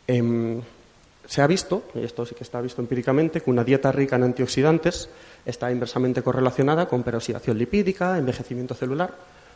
Em, 0.07 0.61
se 1.27 1.41
ha 1.41 1.47
visto, 1.47 1.83
y 1.95 2.03
esto 2.03 2.25
sí 2.25 2.35
que 2.35 2.43
está 2.43 2.61
visto 2.61 2.81
empíricamente, 2.81 3.41
que 3.41 3.49
una 3.49 3.63
dieta 3.63 3.91
rica 3.91 4.15
en 4.15 4.23
antioxidantes 4.23 5.09
está 5.45 5.71
inversamente 5.71 6.21
correlacionada 6.21 6.87
con 6.87 7.03
peroxidación 7.03 7.57
lipídica, 7.57 8.17
envejecimiento 8.17 8.75
celular, 8.75 9.13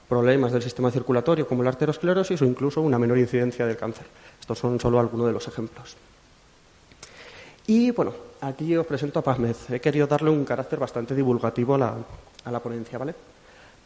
problemas 0.08 0.52
del 0.52 0.64
sistema 0.64 0.90
circulatorio 0.90 1.48
como 1.48 1.62
la 1.62 1.70
arteriosclerosis 1.70 2.42
o 2.42 2.46
incluso 2.46 2.82
una 2.82 2.98
menor 2.98 3.20
incidencia 3.20 3.68
del 3.68 3.78
cáncer. 3.78 4.08
Estos 4.40 4.58
son 4.58 4.80
solo 4.80 5.00
algunos 5.00 5.28
de 5.28 5.34
los 5.34 5.48
ejemplos. 5.48 5.96
Y 7.68 7.92
bueno, 7.92 8.14
aquí 8.42 8.76
os 8.76 8.88
presento 8.88 9.20
a 9.20 9.22
PASMED. 9.22 9.56
He 9.70 9.80
querido 9.80 10.08
darle 10.08 10.32
un 10.32 10.44
carácter 10.44 10.80
bastante 10.80 11.14
divulgativo 11.14 11.76
a 11.76 11.78
la, 11.78 11.96
a 12.46 12.52
la 12.52 12.60
ponencia, 12.60 12.98
¿vale? 12.98 13.14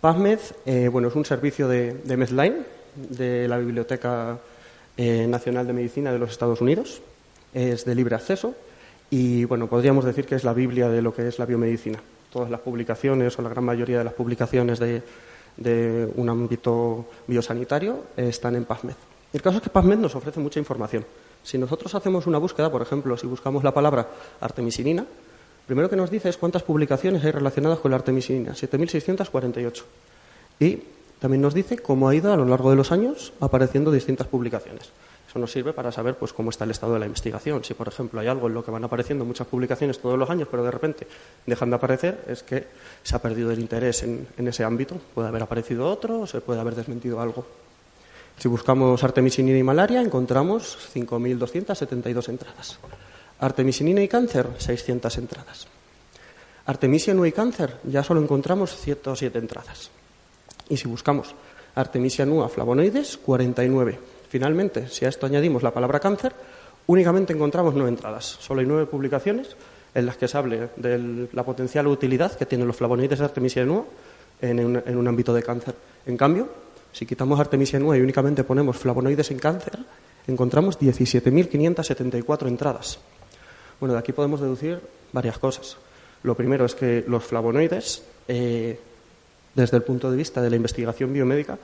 PubMed 0.04 0.40
eh, 0.66 0.90
bueno, 0.90 1.08
es 1.08 1.16
un 1.16 1.24
servicio 1.24 1.70
de, 1.70 1.94
Medline, 2.06 2.66
de 2.94 3.48
la 3.48 3.58
Biblioteca 3.58 4.38
eh, 4.98 5.26
Nacional 5.28 5.66
de 5.66 5.72
Medicina 5.72 6.12
de 6.12 6.20
los 6.20 6.32
Estados 6.32 6.60
Unidos. 6.60 7.02
Es 7.54 7.86
de 7.86 7.96
libre 7.96 8.14
acceso 8.14 8.54
y 9.10 9.46
bueno, 9.46 9.68
podríamos 9.68 10.04
decir 10.04 10.26
que 10.26 10.36
es 10.36 10.44
la 10.44 10.52
Biblia 10.52 10.90
de 10.90 11.02
lo 11.02 11.16
que 11.16 11.30
es 11.30 11.40
la 11.40 11.46
biomedicina. 11.46 12.00
Todas 12.34 12.50
las 12.50 12.60
publicaciones 12.60 13.40
o 13.40 13.42
la 13.44 13.48
gran 13.48 13.64
mayoría 13.64 14.00
de 14.00 14.04
las 14.04 14.14
publicaciones 14.14 14.78
de, 14.78 16.12
un 16.18 16.28
ámbito 16.28 17.06
biosanitario 17.26 18.08
están 18.18 18.58
en 18.58 18.66
PubMed. 18.66 18.96
El 19.32 19.42
caso 19.42 19.60
es 19.60 19.64
que 19.64 19.70
PubMed 19.70 20.00
nos 20.00 20.16
ofrece 20.16 20.42
mucha 20.42 20.60
información. 20.60 21.06
Si 21.44 21.58
nosotros 21.58 21.96
hacemos 21.96 22.28
una 22.28 22.40
búsqueda, 22.40 22.70
por 22.70 22.82
ejemplo, 22.82 23.16
si 23.16 23.26
buscamos 23.26 23.64
la 23.64 23.74
palabra 23.74 24.06
artemisinina, 24.42 25.06
primero 25.66 25.90
que 25.90 25.96
nos 25.96 26.10
dice 26.10 26.30
es 26.30 26.38
cuántas 26.38 26.64
publicaciones 26.64 27.24
hay 27.24 27.32
relacionadas 27.32 27.80
con 27.80 27.92
la 27.92 27.98
artemisinina, 27.98 28.54
7.648. 28.54 29.84
Y 30.60 30.80
también 31.20 31.42
nos 31.42 31.54
dice 31.54 31.78
cómo 31.78 32.10
ha 32.10 32.16
ido 32.16 32.34
a 32.34 32.38
lo 32.38 32.46
largo 32.46 32.70
de 32.70 32.76
los 32.76 32.92
años 32.92 33.34
apareciendo 33.40 33.92
distintas 33.92 34.28
publicaciones. 34.28 34.92
Eso 35.30 35.40
nos 35.40 35.52
sirve 35.52 35.74
para 35.74 35.92
saber 35.92 36.16
pues, 36.16 36.32
cómo 36.32 36.52
está 36.52 36.64
el 36.64 36.72
estado 36.72 36.94
de 36.94 37.00
la 37.00 37.08
investigación. 37.08 37.64
Si, 37.64 37.74
por 37.74 37.88
ejemplo, 37.88 38.20
hay 38.20 38.28
algo 38.28 38.48
en 38.48 38.54
lo 38.54 38.64
que 38.64 38.70
van 38.70 38.84
apareciendo 38.84 39.26
muchas 39.26 39.48
publicaciones 39.48 40.00
todos 40.00 40.20
los 40.20 40.30
años, 40.30 40.48
pero 40.52 40.64
de 40.64 40.70
repente 40.70 41.08
dejan 41.48 41.72
de 41.72 41.76
aparecer, 41.76 42.24
es 42.28 42.44
que 42.44 42.68
se 43.02 43.16
ha 43.16 43.20
perdido 43.20 43.50
el 43.52 43.60
interés 43.60 44.04
en, 44.04 44.28
en 44.38 44.48
ese 44.48 44.64
ámbito. 44.64 44.96
Puede 45.16 45.30
haber 45.30 45.42
aparecido 45.42 45.90
otro 45.90 46.22
o 46.22 46.28
se 46.28 46.42
puede 46.42 46.60
haber 46.60 46.76
desmentido 46.76 47.20
algo. 47.20 47.46
Si 48.38 48.48
buscamos 48.48 49.04
artemisinina 49.04 49.58
y 49.58 49.64
malaria, 49.64 50.02
encontramos 50.02 50.78
5.272 50.94 52.30
entradas. 52.30 52.80
Artemisinina 53.44 54.02
y 54.02 54.08
cáncer, 54.08 54.48
600 54.58 55.18
entradas. 55.18 55.68
Artemisia 56.64 57.12
nua 57.12 57.28
y 57.28 57.36
cáncer, 57.36 57.76
ya 57.84 58.00
solo 58.00 58.24
encontramos 58.24 58.72
107 58.72 59.36
entradas. 59.36 59.92
Y 60.70 60.78
si 60.78 60.88
buscamos 60.88 61.36
Artemisia 61.76 62.24
nua 62.24 62.48
flavonoides, 62.48 63.20
49. 63.20 64.00
Finalmente, 64.32 64.88
si 64.88 65.04
a 65.04 65.10
esto 65.10 65.26
añadimos 65.26 65.62
la 65.62 65.76
palabra 65.76 66.00
cáncer, 66.00 66.32
únicamente 66.88 67.34
encontramos 67.34 67.74
nueve 67.76 67.90
entradas. 67.90 68.24
Solo 68.40 68.62
hay 68.62 68.66
nueve 68.66 68.86
publicaciones 68.86 69.58
en 69.94 70.06
las 70.06 70.16
que 70.16 70.30
se 70.30 70.38
hable 70.38 70.70
de 70.78 71.28
la 71.34 71.44
potencial 71.44 71.88
utilidad 71.88 72.32
que 72.40 72.46
tienen 72.46 72.66
los 72.66 72.78
flavonoides 72.78 73.20
de 73.20 73.26
Artemisia 73.26 73.66
nua 73.66 73.84
en 74.40 74.64
un, 74.64 74.82
en 74.86 74.96
un 74.96 75.06
ámbito 75.06 75.34
de 75.34 75.44
cáncer. 75.44 75.76
En 76.06 76.16
cambio, 76.16 76.48
si 76.94 77.06
quitamos 77.06 77.38
Artemisia 77.42 77.78
nua 77.78 77.98
y 77.98 78.02
únicamente 78.02 78.46
ponemos 78.46 78.78
flavonoides 78.78 79.32
en 79.32 79.40
cáncer, 79.40 79.84
encontramos 80.28 80.80
17.574 80.80 82.48
entradas. 82.48 83.00
Bueno, 83.84 83.96
de 83.96 84.00
aquí 84.00 84.14
podemos 84.14 84.40
deducir 84.40 84.80
varias 85.12 85.38
cosas. 85.40 85.76
Lo 86.24 86.36
primero 86.36 86.64
es 86.64 86.74
que 86.74 87.04
los 87.06 87.22
flavonoides, 87.22 88.02
eh, 88.30 88.80
desde 89.54 89.76
el 89.76 89.84
punto 89.84 90.10
de 90.10 90.16
vista 90.16 90.42
de 90.42 90.50
la 90.50 90.56
investigación 90.56 91.12
biomédica, 91.12 91.58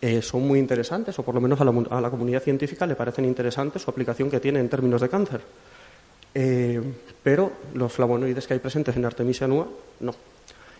eh, 0.00 0.22
son 0.22 0.48
muy 0.48 0.58
interesantes, 0.58 1.18
o 1.18 1.22
por 1.22 1.34
lo 1.34 1.42
menos 1.42 1.60
a 1.60 2.00
la, 2.00 2.08
comunidad 2.08 2.40
científica 2.40 2.86
le 2.86 2.94
parecen 2.94 3.26
interesantes 3.26 3.82
su 3.82 3.90
aplicación 3.90 4.30
que 4.30 4.40
tiene 4.40 4.60
en 4.60 4.70
términos 4.70 5.02
de 5.02 5.10
cáncer. 5.10 5.42
Eh, 6.34 6.80
pero 7.22 7.52
los 7.74 7.92
flavonoides 7.92 8.46
que 8.46 8.54
hay 8.54 8.60
presentes 8.60 8.96
en 8.96 9.04
Artemisia 9.04 9.46
nua, 9.46 9.68
no. 10.00 10.14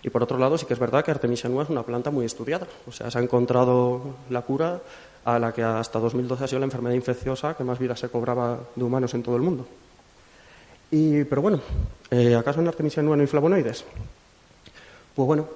Y 0.02 0.08
por 0.08 0.22
otro 0.22 0.38
lado, 0.38 0.56
sí 0.56 0.64
que 0.64 0.72
es 0.72 0.80
verdad 0.80 1.04
que 1.04 1.10
Artemisia 1.10 1.50
nua 1.50 1.64
es 1.64 1.68
una 1.68 1.82
planta 1.82 2.10
muy 2.10 2.24
estudiada. 2.24 2.66
O 2.88 2.92
sea, 2.92 3.10
se 3.10 3.18
ha 3.18 3.22
encontrado 3.22 4.16
la 4.30 4.40
cura 4.40 4.80
a 5.26 5.38
la 5.38 5.52
que 5.52 5.62
hasta 5.62 5.98
2012 5.98 6.44
ha 6.44 6.48
sido 6.48 6.60
la 6.60 6.64
enfermedad 6.64 6.94
infecciosa 6.94 7.54
que 7.58 7.62
más 7.62 7.78
vida 7.78 7.94
se 7.94 8.08
cobraba 8.08 8.58
de 8.74 8.82
humanos 8.82 9.12
en 9.12 9.22
todo 9.22 9.36
el 9.36 9.42
mundo. 9.42 9.66
Y, 10.92 11.24
pero 11.24 11.40
bueno, 11.40 11.58
eh, 12.10 12.34
¿acaso 12.36 12.60
en 12.60 12.68
Artemisia 12.68 13.02
no 13.02 13.14
hay 13.14 13.26
flavonoides? 13.26 13.82
Pues 15.16 15.26
bueno, 15.26 15.48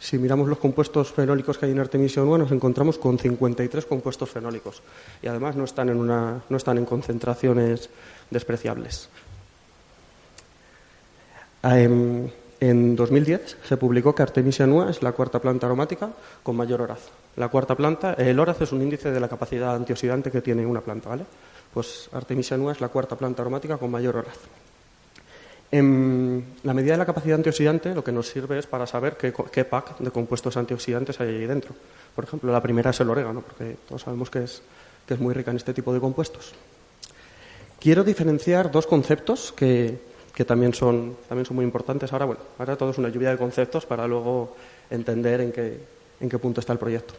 si 0.00 0.16
miramos 0.16 0.48
los 0.48 0.56
compuestos 0.56 1.12
fenólicos 1.12 1.58
que 1.58 1.66
hay 1.66 1.72
en 1.72 1.80
Artemisia 1.80 2.22
nua, 2.22 2.38
nos 2.38 2.50
encontramos 2.50 2.96
con 2.96 3.18
53 3.18 3.84
compuestos 3.84 4.30
fenólicos. 4.30 4.80
Y 5.22 5.26
además 5.26 5.54
no 5.54 5.64
están 5.64 5.90
en, 5.90 5.98
una, 5.98 6.40
no 6.48 6.56
están 6.56 6.78
en 6.78 6.86
concentraciones 6.86 7.90
despreciables. 8.30 9.10
En, 11.62 12.32
en 12.60 12.96
2010 12.96 13.58
se 13.68 13.76
publicó 13.76 14.14
que 14.14 14.22
Artemisia 14.22 14.66
nua 14.66 14.88
es 14.88 15.02
la 15.02 15.12
cuarta 15.12 15.40
planta 15.40 15.66
aromática 15.66 16.08
con 16.42 16.56
mayor 16.56 16.80
horaz. 16.80 17.10
La 17.36 17.48
cuarta 17.48 17.74
planta, 17.74 18.14
el 18.14 18.40
horaz 18.40 18.62
es 18.62 18.72
un 18.72 18.80
índice 18.80 19.10
de 19.10 19.20
la 19.20 19.28
capacidad 19.28 19.74
antioxidante 19.74 20.30
que 20.30 20.40
tiene 20.40 20.64
una 20.64 20.80
planta, 20.80 21.10
¿vale? 21.10 21.26
Pues 21.72 22.08
Artemisia 22.12 22.56
nua 22.56 22.72
es 22.72 22.80
la 22.80 22.88
cuarta 22.88 23.16
planta 23.16 23.42
aromática 23.42 23.76
con 23.76 23.90
mayor 23.90 24.16
horaz. 24.16 24.38
En 25.70 26.44
la 26.62 26.72
medida 26.72 26.92
de 26.92 26.98
la 26.98 27.06
capacidad 27.06 27.36
antioxidante 27.36 27.94
lo 27.94 28.02
que 28.02 28.12
nos 28.12 28.28
sirve 28.28 28.58
es 28.58 28.66
para 28.66 28.86
saber 28.86 29.16
qué, 29.16 29.64
pack 29.64 29.98
de 29.98 30.10
compuestos 30.10 30.56
antioxidantes 30.56 31.20
hay 31.20 31.28
ahí 31.28 31.46
dentro. 31.46 31.74
Por 32.14 32.24
ejemplo, 32.24 32.50
la 32.50 32.62
primera 32.62 32.90
es 32.90 33.00
el 33.00 33.10
orégano, 33.10 33.42
porque 33.42 33.76
todos 33.86 34.02
sabemos 34.02 34.30
que 34.30 34.44
es, 34.44 34.62
que 35.06 35.14
es 35.14 35.20
muy 35.20 35.34
rica 35.34 35.50
en 35.50 35.58
este 35.58 35.74
tipo 35.74 35.92
de 35.92 36.00
compuestos. 36.00 36.52
Quiero 37.78 38.02
diferenciar 38.02 38.70
dos 38.70 38.86
conceptos 38.86 39.52
que, 39.52 39.98
que 40.34 40.44
también, 40.44 40.72
son, 40.72 41.16
también 41.28 41.44
son 41.44 41.56
muy 41.56 41.64
importantes. 41.64 42.12
Ahora, 42.12 42.24
bueno, 42.24 42.40
ahora 42.58 42.76
todo 42.76 42.90
es 42.90 42.98
una 42.98 43.10
lluvia 43.10 43.30
de 43.30 43.36
conceptos 43.36 43.84
para 43.86 44.06
luego 44.08 44.56
entender 44.90 45.42
en 45.42 45.52
qué, 45.52 45.80
en 46.20 46.28
qué 46.28 46.38
punto 46.38 46.60
está 46.60 46.72
el 46.72 46.78
proyecto. 46.78 47.14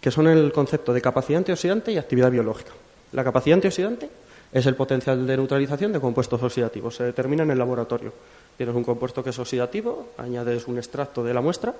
Que 0.00 0.10
son 0.10 0.28
el 0.28 0.52
concepto 0.52 0.92
de 0.92 1.00
capacidad 1.00 1.38
antioxidante 1.38 1.90
y 1.90 1.98
actividad 1.98 2.30
biológica. 2.30 2.72
La 3.12 3.24
capacidad 3.24 3.54
antioxidante 3.54 4.08
es 4.52 4.66
el 4.66 4.74
potencial 4.74 5.26
de 5.26 5.36
neutralización 5.36 5.92
de 5.92 6.00
compuestos 6.00 6.42
oxidativos. 6.42 6.96
Se 6.96 7.04
determina 7.04 7.42
en 7.42 7.50
el 7.50 7.58
laboratorio. 7.58 8.12
Tienes 8.56 8.74
un 8.74 8.84
compuesto 8.84 9.22
que 9.22 9.30
es 9.30 9.38
oxidativo, 9.38 10.08
añades 10.18 10.66
un 10.68 10.78
extracto 10.78 11.22
de 11.22 11.34
la 11.34 11.40
muestra 11.40 11.74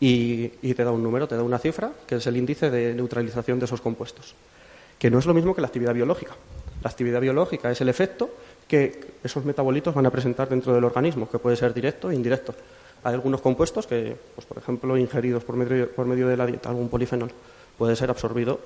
y, 0.00 0.48
te 0.48 0.84
da 0.84 0.90
un 0.90 1.02
número, 1.02 1.26
te 1.26 1.36
da 1.36 1.42
una 1.42 1.58
cifra, 1.58 1.90
que 2.06 2.16
es 2.16 2.26
el 2.26 2.36
índice 2.36 2.70
de 2.70 2.94
neutralización 2.94 3.58
de 3.58 3.64
esos 3.64 3.80
compuestos. 3.80 4.34
Que 4.98 5.10
no 5.10 5.18
es 5.18 5.26
lo 5.26 5.34
mismo 5.34 5.54
que 5.54 5.60
la 5.60 5.68
actividad 5.68 5.94
biológica. 5.94 6.34
La 6.82 6.90
actividad 6.90 7.20
biológica 7.20 7.70
es 7.70 7.80
el 7.80 7.88
efecto 7.88 8.30
que 8.66 9.00
esos 9.24 9.44
metabolitos 9.44 9.94
van 9.94 10.06
a 10.06 10.10
presentar 10.10 10.48
dentro 10.48 10.74
del 10.74 10.84
organismo, 10.84 11.28
que 11.28 11.38
puede 11.38 11.56
ser 11.56 11.74
directo 11.74 12.10
e 12.10 12.14
indirecto. 12.14 12.54
Hay 13.04 13.14
algunos 13.14 13.40
compuestos 13.40 13.86
que, 13.86 14.16
pues, 14.34 14.46
por 14.46 14.58
ejemplo, 14.58 14.96
ingeridos 14.96 15.44
por 15.44 15.56
medio, 15.56 15.90
por 15.90 16.06
medio 16.06 16.28
de 16.28 16.36
la 16.36 16.46
dieta, 16.46 16.68
algún 16.68 16.88
polifenol, 16.88 17.30
puede 17.76 17.96
ser 17.96 18.10
absorbido 18.10 18.58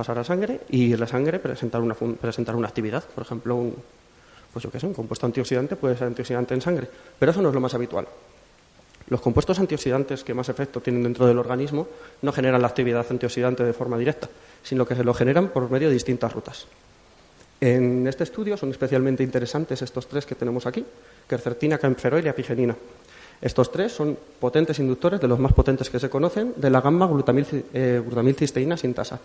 pasar 0.00 0.18
a 0.18 0.24
sangre 0.24 0.62
y 0.70 0.96
la 0.96 1.06
sangre 1.06 1.38
presentar 1.38 1.82
una, 1.82 1.92
presentar 1.94 2.56
una 2.56 2.68
actividad. 2.68 3.04
Por 3.04 3.22
ejemplo, 3.22 3.54
un, 3.54 3.76
pues 4.50 4.62
yo 4.62 4.70
qué 4.70 4.80
sé, 4.80 4.86
un 4.86 4.94
compuesto 4.94 5.26
antioxidante 5.26 5.76
puede 5.76 5.94
ser 5.94 6.06
antioxidante 6.06 6.54
en 6.54 6.62
sangre, 6.62 6.88
pero 7.18 7.32
eso 7.32 7.42
no 7.42 7.50
es 7.50 7.54
lo 7.54 7.60
más 7.60 7.74
habitual. 7.74 8.08
Los 9.08 9.20
compuestos 9.20 9.58
antioxidantes 9.58 10.24
que 10.24 10.32
más 10.32 10.48
efecto 10.48 10.80
tienen 10.80 11.02
dentro 11.02 11.26
del 11.26 11.36
organismo 11.36 11.86
no 12.22 12.32
generan 12.32 12.62
la 12.62 12.68
actividad 12.68 13.04
antioxidante 13.10 13.62
de 13.62 13.74
forma 13.74 13.98
directa, 13.98 14.30
sino 14.62 14.86
que 14.86 14.94
se 14.94 15.04
lo 15.04 15.12
generan 15.12 15.48
por 15.48 15.70
medio 15.70 15.88
de 15.88 15.94
distintas 15.94 16.32
rutas. 16.32 16.66
En 17.60 18.06
este 18.06 18.24
estudio 18.24 18.56
son 18.56 18.70
especialmente 18.70 19.22
interesantes 19.22 19.82
estos 19.82 20.06
tres 20.06 20.24
que 20.24 20.34
tenemos 20.34 20.64
aquí, 20.64 20.82
quercetina, 21.28 21.76
camferol 21.76 22.24
y 22.24 22.28
apigenina. 22.28 22.74
Estos 23.42 23.70
tres 23.70 23.92
son 23.92 24.16
potentes 24.38 24.78
inductores, 24.78 25.20
de 25.20 25.28
los 25.28 25.38
más 25.38 25.52
potentes 25.52 25.90
que 25.90 26.00
se 26.00 26.08
conocen, 26.08 26.54
de 26.56 26.70
la 26.70 26.80
gamma 26.80 27.06
glutamil, 27.06 27.46
eh, 27.74 28.00
glutamilcisteína 28.02 28.78
sintasa 28.78 29.20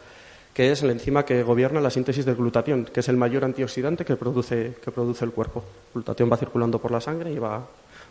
que 0.56 0.72
es 0.72 0.84
la 0.84 0.94
enzima 0.94 1.26
que 1.26 1.44
gobierna 1.44 1.82
la 1.82 1.90
síntesis 1.90 2.24
del 2.24 2.38
glutatión, 2.38 2.86
que 2.86 3.02
es 3.02 3.10
el 3.10 3.18
mayor 3.18 3.44
antioxidante 3.44 4.06
que 4.06 4.16
produce, 4.16 4.78
que 4.82 4.90
produce 4.90 5.26
el 5.26 5.32
cuerpo. 5.32 5.60
El 5.88 5.96
glutatión 5.96 6.32
va 6.32 6.38
circulando 6.38 6.80
por 6.80 6.92
la 6.92 7.02
sangre 7.02 7.30
y 7.30 7.38
va, 7.38 7.68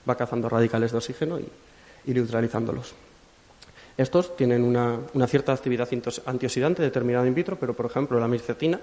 va 0.06 0.14
cazando 0.14 0.46
radicales 0.50 0.92
de 0.92 0.98
oxígeno 0.98 1.40
y, 1.40 1.48
neutralizándolos. 2.12 2.92
Estos 3.96 4.36
tienen 4.36 4.62
una, 4.62 4.98
una, 5.14 5.26
cierta 5.26 5.54
actividad 5.54 5.88
antioxidante 6.26 6.82
determinada 6.82 7.26
in 7.26 7.34
vitro, 7.34 7.56
pero 7.58 7.72
por 7.72 7.86
ejemplo 7.86 8.20
la 8.20 8.28
mircetina 8.28 8.78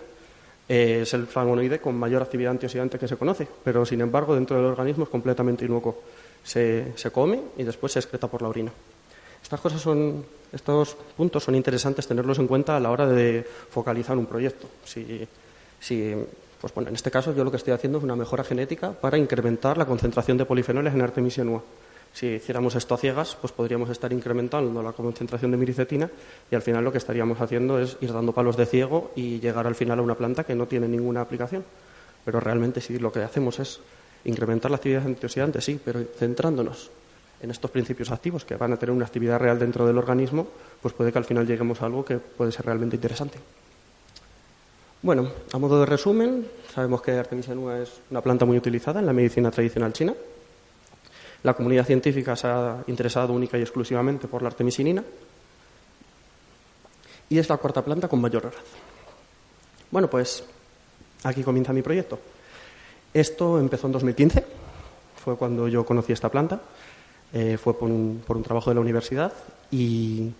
eh, 0.67 1.01
es 1.03 1.13
el 1.13 1.27
flavonoide 1.27 1.79
con 1.79 1.93
mayor 1.93 2.23
actividad 2.23 2.53
antioxidante 2.53 2.97
que 2.97 3.07
se 3.07 3.15
conoce, 3.15 3.47
pero 3.63 3.85
sin 3.85 4.01
embargo 4.01 4.33
dentro 4.33 4.57
del 4.57 4.65
organismo 4.65 5.03
es 5.03 5.09
completamente 5.11 5.65
inocuo. 5.65 6.01
Se, 6.43 6.93
se 6.95 7.11
come 7.11 7.39
y 7.57 7.63
después 7.63 7.93
se 7.93 7.99
excreta 7.99 8.27
por 8.27 8.41
la 8.41 8.47
orina. 8.47 8.71
Estas 9.51 9.59
cosas 9.59 9.81
son, 9.81 10.23
estos 10.53 10.95
puntos 11.17 11.43
son 11.43 11.55
interesantes 11.55 12.07
tenerlos 12.07 12.39
en 12.39 12.47
cuenta 12.47 12.77
a 12.77 12.79
la 12.79 12.89
hora 12.89 13.05
de 13.05 13.45
focalizar 13.69 14.17
un 14.17 14.25
proyecto. 14.25 14.69
Si, 14.85 15.27
si, 15.77 16.15
pues 16.61 16.73
bueno, 16.73 16.87
en 16.87 16.95
este 16.95 17.11
caso 17.11 17.35
yo 17.35 17.43
lo 17.43 17.51
que 17.51 17.57
estoy 17.57 17.73
haciendo 17.73 17.97
es 17.97 18.03
una 18.05 18.15
mejora 18.15 18.45
genética 18.45 18.93
para 18.93 19.17
incrementar 19.17 19.77
la 19.77 19.85
concentración 19.85 20.37
de 20.37 20.45
polifenoles 20.45 20.93
en 20.93 21.01
Artemisia 21.01 21.43
nua. 21.43 21.61
Si 22.13 22.27
hiciéramos 22.27 22.75
esto 22.75 22.95
a 22.95 22.97
ciegas, 22.97 23.35
pues 23.41 23.51
podríamos 23.51 23.89
estar 23.89 24.13
incrementando 24.13 24.81
la 24.81 24.93
concentración 24.93 25.51
de 25.51 25.57
miricetina 25.57 26.09
y 26.49 26.55
al 26.55 26.61
final 26.61 26.85
lo 26.85 26.93
que 26.93 26.99
estaríamos 26.99 27.41
haciendo 27.41 27.77
es 27.77 27.97
ir 27.99 28.13
dando 28.13 28.31
palos 28.31 28.55
de 28.55 28.65
ciego 28.65 29.11
y 29.17 29.41
llegar 29.41 29.67
al 29.67 29.75
final 29.75 29.99
a 29.99 30.01
una 30.01 30.15
planta 30.15 30.45
que 30.45 30.55
no 30.55 30.65
tiene 30.65 30.87
ninguna 30.87 31.19
aplicación. 31.19 31.65
Pero 32.23 32.39
realmente 32.39 32.79
si 32.79 32.99
lo 32.99 33.11
que 33.11 33.19
hacemos 33.19 33.59
es 33.59 33.81
incrementar 34.23 34.71
la 34.71 34.77
actividad 34.77 35.05
antioxidante, 35.05 35.59
sí, 35.59 35.77
pero 35.83 35.99
centrándonos 36.17 36.89
en 37.41 37.51
estos 37.51 37.71
principios 37.71 38.11
activos 38.11 38.45
que 38.45 38.55
van 38.55 38.73
a 38.73 38.77
tener 38.77 38.93
una 38.93 39.05
actividad 39.05 39.39
real 39.39 39.57
dentro 39.57 39.85
del 39.87 39.97
organismo, 39.97 40.47
pues 40.81 40.93
puede 40.93 41.11
que 41.11 41.17
al 41.17 41.25
final 41.25 41.47
lleguemos 41.47 41.81
a 41.81 41.85
algo 41.85 42.05
que 42.05 42.17
puede 42.17 42.51
ser 42.51 42.65
realmente 42.65 42.95
interesante. 42.95 43.39
Bueno, 45.01 45.31
a 45.51 45.57
modo 45.57 45.79
de 45.79 45.87
resumen, 45.87 46.47
sabemos 46.73 47.01
que 47.01 47.13
Artemisia 47.13 47.55
es 47.81 48.01
una 48.11 48.21
planta 48.21 48.45
muy 48.45 48.57
utilizada 48.57 48.99
en 48.99 49.07
la 49.07 49.13
medicina 49.13 49.49
tradicional 49.49 49.93
china. 49.93 50.13
La 51.41 51.55
comunidad 51.55 51.85
científica 51.85 52.35
se 52.35 52.45
ha 52.45 52.83
interesado 52.85 53.33
única 53.33 53.57
y 53.57 53.61
exclusivamente 53.61 54.27
por 54.27 54.43
la 54.43 54.49
artemisinina 54.49 55.03
y 57.29 57.39
es 57.39 57.49
la 57.49 57.57
cuarta 57.57 57.83
planta 57.83 58.07
con 58.07 58.21
mayor 58.21 58.43
edad. 58.43 58.53
Bueno, 59.89 60.07
pues 60.09 60.43
aquí 61.23 61.41
comienza 61.41 61.73
mi 61.73 61.81
proyecto. 61.81 62.19
Esto 63.13 63.57
empezó 63.57 63.87
en 63.87 63.93
2015, 63.93 64.45
fue 65.23 65.35
cuando 65.35 65.67
yo 65.67 65.85
conocí 65.85 66.13
esta 66.13 66.29
planta. 66.29 66.61
Eh, 67.33 67.57
fue 67.57 67.77
por 67.77 67.89
un, 67.89 68.21
por 68.25 68.35
un, 68.35 68.43
trabajo 68.43 68.69
de 68.69 68.75
la 68.75 68.81
universidad 68.81 69.31
y, 69.71 70.33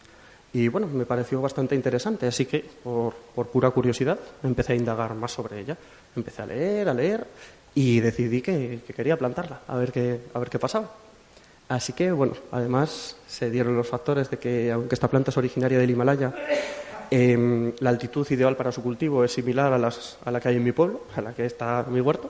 bueno, 0.71 0.87
me 0.87 1.05
pareció 1.05 1.41
bastante 1.41 1.73
interesante, 1.73 2.27
así 2.27 2.45
que 2.45 2.65
por, 2.83 3.13
pura 3.47 3.69
curiosidad 3.69 4.19
empecé 4.43 4.73
a 4.73 4.75
indagar 4.75 5.15
más 5.15 5.31
sobre 5.31 5.59
ella. 5.59 5.77
Empecé 6.15 6.41
a 6.41 6.45
leer, 6.45 6.89
a 6.89 6.93
leer 6.93 7.25
y 7.73 8.01
decidí 8.01 8.41
que, 8.41 8.81
que 8.85 8.93
quería 8.93 9.17
plantarla, 9.17 9.61
a 9.67 9.77
ver, 9.77 9.93
qué, 9.93 10.19
a 10.33 10.39
ver 10.39 10.49
qué 10.49 10.59
pasaba. 10.59 10.89
Así 11.69 11.93
que, 11.93 12.11
bueno, 12.11 12.33
además 12.51 13.15
se 13.27 13.49
dieron 13.49 13.77
los 13.77 13.87
factores 13.87 14.29
de 14.29 14.37
que, 14.37 14.71
aunque 14.73 14.95
esta 14.95 15.07
planta 15.07 15.31
es 15.31 15.37
originaria 15.37 15.79
del 15.79 15.89
Himalaya, 15.89 16.33
eh, 17.09 17.73
la 17.79 17.89
altitud 17.89 18.29
ideal 18.29 18.57
para 18.57 18.73
su 18.73 18.83
cultivo 18.83 19.23
es 19.23 19.31
similar 19.31 19.71
a, 19.71 19.77
las, 19.77 20.17
a 20.25 20.31
la 20.31 20.41
que 20.41 20.49
hay 20.49 20.57
en 20.57 20.63
mi 20.65 20.73
pueblo, 20.73 21.03
a 21.15 21.21
la 21.21 21.33
que 21.33 21.45
está 21.45 21.85
mi 21.89 22.01
huerto. 22.01 22.29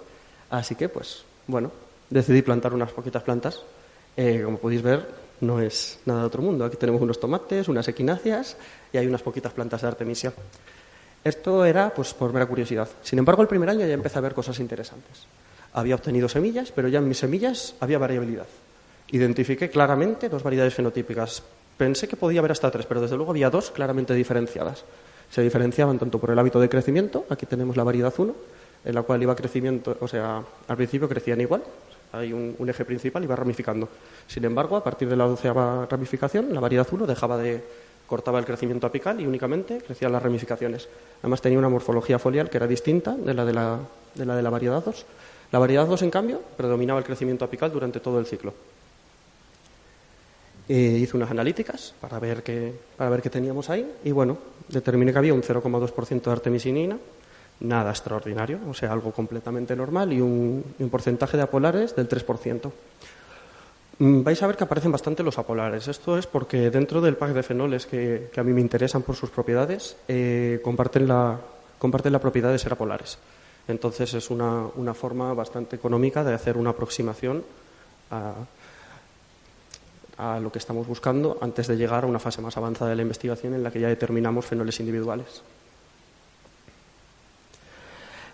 Así 0.51 0.75
que, 0.75 0.89
pues, 0.89 1.23
bueno, 1.47 1.71
decidí 2.11 2.43
plantar 2.43 2.75
unas 2.75 2.91
poquitas 2.91 3.23
plantas 3.23 3.63
eh, 4.17 4.41
como 4.43 4.57
podéis 4.57 4.81
ver, 4.81 5.07
no 5.41 5.59
es 5.59 5.99
nada 6.05 6.21
de 6.21 6.25
otro 6.27 6.41
mundo. 6.41 6.65
Aquí 6.65 6.77
tenemos 6.77 7.01
unos 7.01 7.19
tomates, 7.19 7.67
unas 7.67 7.87
equináceas 7.87 8.57
y 8.93 8.97
hay 8.97 9.07
unas 9.07 9.21
poquitas 9.21 9.53
plantas 9.53 9.81
de 9.81 9.87
artemisia. 9.87 10.33
Esto 11.23 11.65
era 11.65 11.93
pues 11.93 12.13
por 12.13 12.33
mera 12.33 12.45
curiosidad. 12.45 12.89
Sin 13.03 13.19
embargo, 13.19 13.41
el 13.41 13.47
primer 13.47 13.69
año 13.69 13.85
ya 13.85 13.93
empecé 13.93 14.17
a 14.17 14.21
ver 14.21 14.33
cosas 14.33 14.59
interesantes. 14.59 15.25
Había 15.73 15.95
obtenido 15.95 16.27
semillas, 16.27 16.71
pero 16.71 16.87
ya 16.87 16.99
en 16.99 17.07
mis 17.07 17.19
semillas 17.19 17.75
había 17.79 17.97
variabilidad. 17.97 18.47
Identifiqué 19.11 19.69
claramente 19.69 20.29
dos 20.29 20.43
variedades 20.43 20.73
fenotípicas. 20.73 21.43
Pensé 21.77 22.07
que 22.07 22.15
podía 22.15 22.39
haber 22.39 22.51
hasta 22.51 22.71
tres, 22.71 22.85
pero 22.85 23.01
desde 23.01 23.15
luego 23.15 23.31
había 23.31 23.49
dos 23.49 23.71
claramente 23.71 24.13
diferenciadas. 24.13 24.83
Se 25.29 25.41
diferenciaban 25.41 25.97
tanto 25.97 26.19
por 26.19 26.31
el 26.31 26.39
hábito 26.39 26.59
de 26.59 26.69
crecimiento, 26.69 27.25
aquí 27.29 27.45
tenemos 27.45 27.77
la 27.77 27.83
variedad 27.83 28.13
1, 28.15 28.35
en 28.83 28.95
la 28.95 29.01
cual 29.03 29.21
iba 29.23 29.35
crecimiento, 29.35 29.95
o 29.99 30.07
sea, 30.07 30.43
al 30.67 30.75
principio 30.75 31.07
crecían 31.07 31.39
igual, 31.39 31.63
hay 32.11 32.33
un, 32.33 32.55
eje 32.67 32.85
principal 32.85 33.23
y 33.23 33.27
va 33.27 33.35
ramificando. 33.35 33.87
Sin 34.27 34.43
embargo, 34.45 34.75
a 34.77 34.83
partir 34.83 35.07
de 35.09 35.15
la 35.15 35.25
doceava 35.25 35.85
ramificación, 35.89 36.53
la 36.53 36.59
variedad 36.59 36.87
1 36.89 37.05
dejaba 37.05 37.37
de 37.37 37.63
cortaba 38.07 38.39
el 38.39 38.45
crecimiento 38.45 38.87
apical 38.87 39.21
y 39.21 39.25
únicamente 39.25 39.81
crecían 39.85 40.11
las 40.11 40.21
ramificaciones. 40.21 40.89
Además 41.21 41.41
tenía 41.41 41.57
una 41.57 41.69
morfología 41.69 42.19
foliar 42.19 42.49
que 42.49 42.57
era 42.57 42.67
distinta 42.67 43.15
de 43.15 43.33
la 43.33 43.45
de 43.45 43.53
la, 43.53 43.79
de 44.15 44.25
la, 44.25 44.35
de 44.35 44.41
la 44.41 44.49
variedad 44.49 44.83
2. 44.83 45.05
La 45.51 45.59
variedad 45.59 45.85
2, 45.85 46.01
en 46.01 46.11
cambio, 46.11 46.41
predominaba 46.57 46.99
el 46.99 47.05
crecimiento 47.05 47.45
apical 47.45 47.71
durante 47.71 47.99
todo 47.99 48.19
el 48.19 48.25
ciclo. 48.25 48.53
Eh, 50.69 50.99
hice 51.01 51.17
unas 51.17 51.31
analíticas 51.31 51.93
para 51.99 52.19
ver, 52.19 52.43
qué, 52.43 52.73
para 52.95 53.09
ver 53.09 53.21
qué 53.21 53.29
teníamos 53.29 53.69
ahí 53.69 53.89
y, 54.05 54.11
bueno, 54.11 54.37
determiné 54.69 55.11
que 55.11 55.17
había 55.17 55.33
un 55.33 55.41
0,2% 55.41 56.21
de 56.21 56.31
artemisinina, 56.31 56.97
nada 57.61 57.91
extraordinario, 57.91 58.59
o 58.69 58.73
sea, 58.73 58.91
algo 58.91 59.11
completamente 59.11 59.75
normal 59.75 60.11
y 60.13 60.21
un, 60.21 60.63
porcentaje 60.89 61.37
de 61.37 61.43
apolares 61.43 61.95
del 61.95 62.09
3%. 62.09 62.71
Mm, 63.99 64.23
vais 64.23 64.41
a 64.41 64.47
ver 64.47 64.57
que 64.57 64.63
aparecen 64.63 64.91
bastante 64.91 65.23
los 65.23 65.37
apolares. 65.37 65.87
Esto 65.87 66.17
es 66.17 66.27
porque 66.27 66.69
dentro 66.69 67.01
del 67.01 67.15
pack 67.17 67.33
de 67.33 67.43
fenoles 67.43 67.85
que, 67.85 68.29
que 68.33 68.39
a 68.39 68.43
mí 68.43 68.51
me 68.51 68.61
interesan 68.61 69.03
por 69.03 69.15
sus 69.15 69.29
propiedades, 69.29 69.95
eh, 70.07 70.59
comparten, 70.63 71.07
la, 71.07 71.39
comparten 71.77 72.11
la 72.11 72.19
propiedad 72.19 72.51
de 72.51 72.59
ser 72.59 72.73
apolares. 72.73 73.17
Entonces 73.67 74.13
es 74.13 74.29
una, 74.29 74.65
una 74.75 74.93
forma 74.93 75.33
bastante 75.33 75.75
económica 75.75 76.23
de 76.23 76.33
hacer 76.33 76.57
una 76.57 76.71
aproximación 76.71 77.43
a, 78.09 78.33
a 80.17 80.39
lo 80.39 80.51
que 80.51 80.59
estamos 80.59 80.87
buscando 80.87 81.37
antes 81.41 81.67
de 81.67 81.77
llegar 81.77 82.03
a 82.03 82.07
una 82.07 82.19
fase 82.19 82.41
más 82.41 82.57
avanzada 82.57 82.89
de 82.89 82.95
la 82.95 83.01
investigación 83.03 83.53
en 83.53 83.63
la 83.63 83.71
que 83.71 83.79
ya 83.79 83.87
determinamos 83.87 84.45
fenoles 84.45 84.79
individuales. 84.79 85.41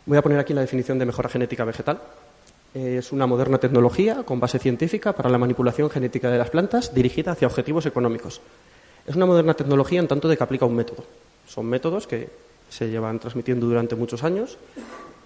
Voy 0.08 0.18
a 0.18 0.22
poner 0.22 0.40
aquí 0.40 0.54
la 0.54 0.62
definición 0.62 0.98
de 0.98 1.06
mejora 1.06 1.28
genética 1.28 1.66
vegetal. 1.66 2.00
Es 2.74 3.12
una 3.12 3.28
moderna 3.28 3.58
tecnología 3.58 4.24
con 4.24 4.40
base 4.40 4.58
científica 4.58 5.12
para 5.12 5.30
la 5.30 5.38
manipulación 5.38 5.90
genética 5.90 6.32
de 6.32 6.38
las 6.38 6.50
plantas 6.50 6.96
dirigida 6.96 7.34
hacia 7.34 7.46
objetivos 7.46 7.86
económicos. 7.86 8.40
Es 9.06 9.18
una 9.18 9.26
moderna 9.26 9.54
tecnología 9.54 10.00
en 10.00 10.08
tanto 10.08 10.30
de 10.30 10.38
que 10.38 10.44
aplica 10.44 10.66
un 10.66 10.76
método. 10.76 11.04
Son 11.46 11.66
métodos 11.66 12.08
que 12.08 12.30
se 12.70 12.90
llevan 12.90 13.20
transmitiendo 13.20 13.66
durante 13.66 13.96
muchos 13.96 14.24
años, 14.24 14.58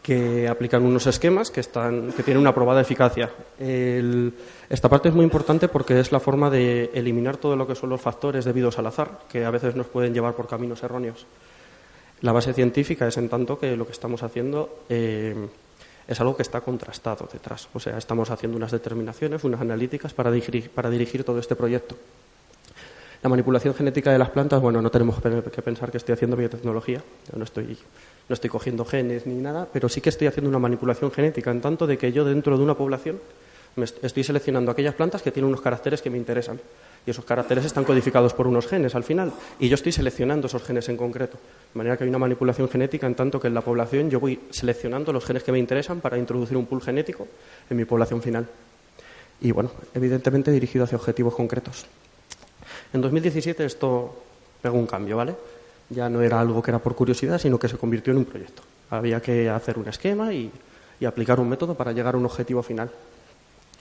que 0.02 0.48
aplican 0.48 0.82
unos 0.82 1.06
esquemas 1.06 1.52
que, 1.52 1.60
están, 1.60 2.12
que 2.14 2.24
tienen 2.24 2.42
una 2.42 2.56
probada 2.56 2.82
eficacia. 2.82 3.30
Esta 3.60 4.90
parte 4.90 5.10
es 5.10 5.14
muy 5.14 5.26
importante 5.26 5.68
porque 5.68 6.00
es 6.00 6.12
la 6.12 6.20
forma 6.20 6.50
de 6.50 6.90
eliminar 6.96 7.38
todo 7.38 7.56
lo 7.56 7.68
que 7.68 7.76
son 7.76 7.92
los 7.92 8.02
factores 8.02 8.46
debidos 8.46 8.80
al 8.80 8.88
azar, 8.88 9.20
que 9.30 9.46
a 9.46 9.52
veces 9.52 9.76
nos 9.76 9.86
pueden 9.86 10.12
llevar 10.12 10.34
por 10.34 10.48
caminos 10.48 10.82
erróneos. 10.82 11.28
La 12.22 12.32
base 12.32 12.54
científica 12.54 13.08
es 13.08 13.18
en 13.18 13.30
tanto 13.30 13.58
que 13.58 13.76
lo 13.76 13.86
que 13.86 13.94
estamos 13.94 14.22
haciendo 14.22 14.84
eh, 14.90 15.36
es 16.08 16.20
algo 16.20 16.36
que 16.36 16.44
está 16.44 16.62
contrastado 16.62 17.28
detrás. 17.32 17.68
O 17.74 17.80
sea, 17.80 17.98
estamos 17.98 18.30
haciendo 18.30 18.58
unas 18.58 18.72
determinaciones, 18.72 19.44
unas 19.44 19.62
analíticas 19.62 20.14
para 20.14 20.30
dirigir, 20.30 21.24
todo 21.24 21.40
este 21.40 21.56
proyecto. 21.56 21.96
La 23.24 23.30
manipulación 23.30 23.74
genética 23.74 24.12
de 24.12 24.20
las 24.20 24.30
plantas, 24.30 24.62
bueno, 24.62 24.82
no 24.82 24.92
tenemos 24.92 25.18
que 25.20 25.62
pensar 25.62 25.92
que 25.92 25.98
estoy 25.98 26.14
haciendo 26.14 26.38
biotecnología. 26.38 27.04
Yo 27.32 27.38
no 27.38 27.44
estoy, 27.44 27.78
no 28.30 28.34
estoy 28.34 28.50
cogiendo 28.50 28.86
genes 28.86 29.26
ni 29.26 29.36
nada, 29.36 29.68
pero 29.72 29.90
sí 29.90 30.02
que 30.02 30.10
estoy 30.10 30.28
haciendo 30.28 30.50
una 30.50 30.60
manipulación 30.60 31.12
genética 31.12 31.52
en 31.52 31.62
tanto 31.62 31.88
de 31.88 31.98
que 31.98 32.12
yo 32.12 32.24
dentro 32.26 32.58
de 32.58 32.64
una 32.64 32.76
población 32.76 33.20
estoy 33.78 34.24
seleccionando 34.24 34.72
aquellas 34.72 34.96
plantas 34.96 35.22
que 35.22 35.32
tienen 35.32 35.50
unos 35.50 35.62
caracteres 35.62 36.02
que 36.02 36.10
me 36.10 36.18
interesan 36.18 36.60
y 37.06 37.10
esos 37.10 37.26
caracteres 37.26 37.66
están 37.66 37.84
codificados 37.84 38.34
por 38.34 38.48
unos 38.48 38.68
genes 38.68 38.94
al 38.96 39.04
final 39.04 39.32
y 39.60 39.70
yo 39.70 39.76
estoy 39.76 39.92
seleccionando 39.92 40.48
esos 40.48 40.64
genes 40.64 40.88
en 40.90 40.98
concreto. 40.98 41.38
De 41.74 41.78
manera 41.78 41.98
que 41.98 42.04
hay 42.04 42.10
una 42.10 42.20
manipulación 42.20 42.70
genética 42.70 43.08
en 43.08 43.16
tanto 43.16 43.40
que 43.40 43.48
en 43.48 43.54
la 43.54 43.62
población 43.62 44.10
yo 44.10 44.20
voy 44.20 44.40
seleccionando 44.50 45.12
los 45.12 45.26
genes 45.26 45.44
que 45.44 45.52
me 45.52 45.60
interesan 45.60 46.02
para 46.02 46.18
introducir 46.18 46.58
un 46.58 46.66
pool 46.66 46.82
genético 46.82 47.28
en 47.70 47.78
mi 47.78 47.86
población 47.86 48.22
final. 48.22 48.48
Y 49.42 49.52
bueno, 49.52 49.72
evidentemente 49.96 50.52
dirigido 50.52 50.84
hacia 50.84 50.98
objetivos 50.98 51.34
concretos. 51.34 51.86
En 52.94 53.02
2017 53.02 53.66
esto 53.66 54.24
pegó 54.62 54.78
un 54.78 54.86
cambio, 54.86 55.18
¿vale? 55.18 55.36
Ya 55.90 56.10
no 56.10 56.22
era 56.22 56.40
algo 56.40 56.62
que 56.62 56.72
era 56.72 56.80
por 56.80 56.96
curiosidad, 56.96 57.40
sino 57.40 57.58
que 57.58 57.68
se 57.68 57.78
convirtió 57.78 58.12
en 58.12 58.20
un 58.20 58.26
proyecto. 58.26 58.62
Había 58.92 59.22
que 59.22 59.50
hacer 59.50 59.80
un 59.80 59.88
esquema 59.88 60.34
y, 60.34 60.52
y 61.00 61.06
aplicar 61.06 61.40
un 61.40 61.50
método 61.50 61.74
para 61.74 61.92
llegar 61.92 62.14
a 62.14 62.18
un 62.18 62.26
objetivo 62.26 62.62
final. 62.62 62.92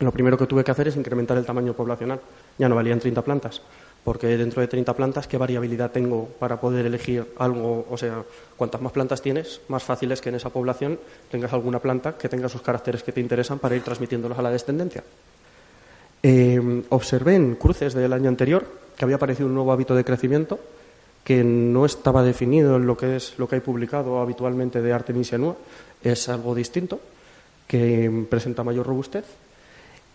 Lo 0.01 0.13
primero 0.13 0.39
que 0.39 0.47
tuve 0.47 0.65
que 0.65 0.71
hacer 0.71 0.89
es 0.89 0.97
incrementar 0.97 1.37
el 1.37 1.45
tamaño 1.45 1.75
poblacional. 1.75 2.21
Ya 2.59 2.69
no 2.69 2.75
valían 2.75 2.99
30 2.99 3.23
plantas, 3.23 3.61
porque 4.03 4.27
dentro 4.39 4.63
de 4.63 4.69
30 4.69 4.95
plantas, 4.95 5.27
¿qué 5.27 5.37
variabilidad 5.37 5.91
tengo 5.91 6.27
para 6.39 6.59
poder 6.59 6.87
elegir 6.87 7.27
algo? 7.39 7.87
O 7.91 7.99
sea, 7.99 8.25
cuantas 8.57 8.81
más 8.81 8.93
plantas 8.93 9.21
tienes, 9.21 9.61
más 9.69 9.83
fácil 9.83 10.11
es 10.13 10.23
que 10.23 10.31
en 10.31 10.37
esa 10.37 10.49
población 10.49 10.99
tengas 11.31 11.53
alguna 11.53 11.81
planta 11.81 12.17
que 12.17 12.31
tenga 12.31 12.47
esos 12.47 12.63
caracteres 12.63 13.03
que 13.03 13.13
te 13.13 13.21
interesan 13.21 13.59
para 13.59 13.77
ir 13.77 13.83
transmitiéndolos 13.83 14.39
a 14.39 14.43
la 14.43 14.51
descendencia. 14.51 15.05
Eh, 16.23 16.83
observé 16.89 17.35
en 17.35 17.55
cruces 17.57 17.95
del 17.95 18.13
año 18.13 18.29
anterior 18.29 18.67
que 18.97 19.05
había 19.05 19.17
aparecido 19.17 19.49
un 19.49 19.55
nuevo 19.55 19.73
hábito 19.73 19.95
de 19.95 20.05
crecimiento 20.05 20.61
que 21.25 21.45
no 21.45 21.85
estaba 21.85 22.23
definido 22.23 22.77
en 22.77 22.87
lo 22.87 22.97
que 22.97 23.17
es 23.17 23.39
lo 23.39 23.49
que 23.49 23.57
hay 23.57 23.61
publicado 23.61 24.21
habitualmente 24.21 24.81
de 24.81 24.93
Artemisia 24.93 25.37
nua, 25.37 25.57
es 26.03 26.29
algo 26.29 26.55
distinto, 26.55 27.01
que 27.69 28.11
presenta 28.29 28.65
mayor 28.65 28.87
robustez. 28.87 29.25